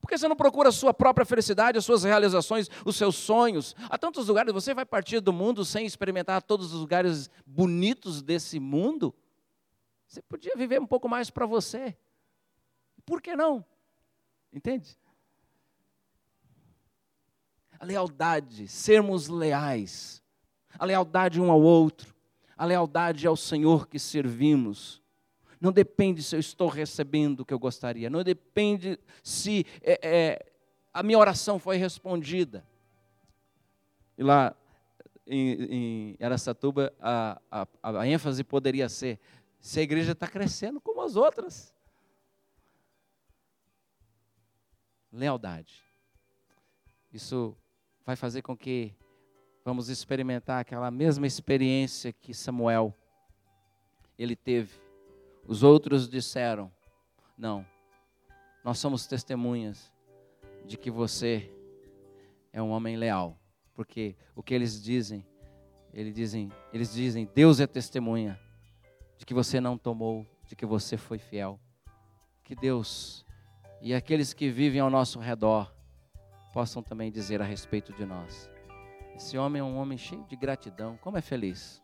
Por 0.00 0.08
que 0.08 0.16
você 0.16 0.28
não 0.28 0.36
procura 0.36 0.68
a 0.68 0.72
sua 0.72 0.94
própria 0.94 1.26
felicidade, 1.26 1.78
as 1.78 1.84
suas 1.84 2.04
realizações, 2.04 2.68
os 2.84 2.96
seus 2.96 3.16
sonhos? 3.16 3.74
Há 3.90 3.98
tantos 3.98 4.28
lugares, 4.28 4.52
você 4.52 4.72
vai 4.72 4.86
partir 4.86 5.20
do 5.20 5.32
mundo 5.32 5.64
sem 5.64 5.84
experimentar 5.84 6.42
todos 6.42 6.72
os 6.72 6.80
lugares 6.80 7.28
bonitos 7.44 8.22
desse 8.22 8.60
mundo? 8.60 9.14
Você 10.06 10.22
podia 10.22 10.54
viver 10.56 10.80
um 10.80 10.86
pouco 10.86 11.08
mais 11.08 11.30
para 11.30 11.44
você. 11.44 11.96
Por 13.04 13.20
que 13.20 13.36
não? 13.36 13.64
Entende? 14.52 14.98
A 17.78 17.84
lealdade, 17.84 18.66
sermos 18.66 19.28
leais, 19.28 20.22
a 20.78 20.84
lealdade 20.84 21.40
um 21.40 21.50
ao 21.50 21.60
outro, 21.60 22.14
a 22.56 22.64
lealdade 22.64 23.26
ao 23.26 23.36
Senhor 23.36 23.86
que 23.86 23.98
servimos. 23.98 25.02
Não 25.60 25.72
depende 25.72 26.22
se 26.22 26.36
eu 26.36 26.40
estou 26.40 26.68
recebendo 26.68 27.40
o 27.40 27.44
que 27.44 27.52
eu 27.52 27.58
gostaria, 27.58 28.08
não 28.08 28.22
depende 28.22 28.98
se 29.22 29.66
é, 29.82 30.00
é, 30.02 30.52
a 30.92 31.02
minha 31.02 31.18
oração 31.18 31.58
foi 31.58 31.76
respondida. 31.76 32.64
E 34.16 34.22
lá 34.22 34.54
em, 35.26 36.16
em 36.18 36.24
Aracatuba, 36.24 36.92
a, 37.00 37.40
a, 37.50 37.66
a 37.82 38.06
ênfase 38.06 38.42
poderia 38.42 38.88
ser: 38.88 39.18
se 39.60 39.80
a 39.80 39.82
igreja 39.82 40.12
está 40.12 40.26
crescendo 40.26 40.80
como 40.80 41.02
as 41.02 41.16
outras. 41.16 41.74
Lealdade. 45.12 45.82
Isso 47.12 47.56
vai 48.04 48.14
fazer 48.14 48.42
com 48.42 48.56
que 48.56 48.94
vamos 49.64 49.88
experimentar 49.88 50.60
aquela 50.60 50.90
mesma 50.90 51.26
experiência 51.26 52.12
que 52.12 52.34
Samuel 52.34 52.94
ele 54.18 54.36
teve. 54.36 54.87
Os 55.48 55.62
outros 55.62 56.06
disseram: 56.06 56.70
"Não. 57.36 57.64
Nós 58.62 58.78
somos 58.78 59.06
testemunhas 59.06 59.90
de 60.66 60.76
que 60.76 60.90
você 60.90 61.50
é 62.52 62.62
um 62.62 62.68
homem 62.68 62.98
leal, 62.98 63.38
porque 63.74 64.14
o 64.36 64.42
que 64.42 64.52
eles 64.52 64.82
dizem, 64.82 65.26
eles 65.94 66.14
dizem, 66.14 66.52
eles 66.70 66.92
dizem, 66.92 67.26
Deus 67.34 67.60
é 67.60 67.66
testemunha 67.66 68.38
de 69.16 69.24
que 69.24 69.32
você 69.32 69.58
não 69.58 69.78
tomou, 69.78 70.26
de 70.46 70.54
que 70.54 70.66
você 70.66 70.98
foi 70.98 71.18
fiel. 71.18 71.58
Que 72.44 72.54
Deus 72.54 73.24
e 73.80 73.94
aqueles 73.94 74.34
que 74.34 74.50
vivem 74.50 74.80
ao 74.82 74.90
nosso 74.90 75.18
redor 75.18 75.72
possam 76.52 76.82
também 76.82 77.10
dizer 77.10 77.40
a 77.40 77.44
respeito 77.44 77.92
de 77.94 78.04
nós. 78.04 78.50
Esse 79.14 79.38
homem 79.38 79.60
é 79.60 79.64
um 79.64 79.78
homem 79.78 79.96
cheio 79.96 80.24
de 80.24 80.36
gratidão, 80.36 80.98
como 80.98 81.16
é 81.16 81.22
feliz. 81.22 81.82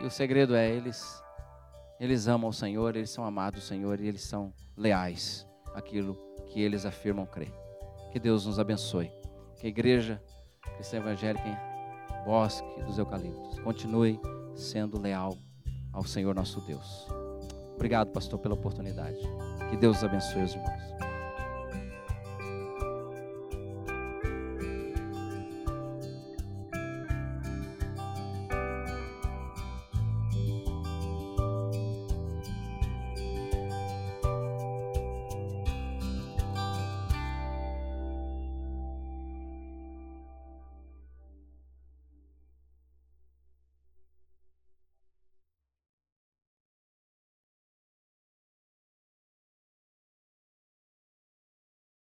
E 0.00 0.04
o 0.04 0.10
segredo 0.10 0.54
é 0.54 0.70
eles 0.70 1.20
eles 1.98 2.28
amam 2.28 2.50
o 2.50 2.52
Senhor, 2.52 2.94
eles 2.96 3.10
são 3.10 3.24
amados 3.24 3.60
do 3.60 3.66
Senhor 3.66 4.00
e 4.00 4.06
eles 4.06 4.22
são 4.22 4.52
leais 4.76 5.46
àquilo 5.74 6.16
que 6.46 6.60
eles 6.60 6.84
afirmam 6.84 7.26
crer. 7.26 7.52
Que 8.12 8.18
Deus 8.18 8.46
nos 8.46 8.58
abençoe. 8.58 9.10
Que 9.58 9.66
a 9.66 9.70
igreja 9.70 10.22
cristã 10.76 10.98
evangélica 10.98 11.46
em 11.48 12.24
Bosque 12.24 12.82
dos 12.82 12.98
Eucaliptos 12.98 13.58
continue 13.60 14.20
sendo 14.54 15.00
leal 15.00 15.36
ao 15.92 16.04
Senhor 16.04 16.34
nosso 16.34 16.60
Deus. 16.62 17.06
Obrigado, 17.74 18.10
pastor, 18.10 18.38
pela 18.38 18.54
oportunidade. 18.54 19.18
Que 19.70 19.76
Deus 19.76 20.02
abençoe 20.02 20.42
os 20.42 20.54
irmãos. 20.54 21.15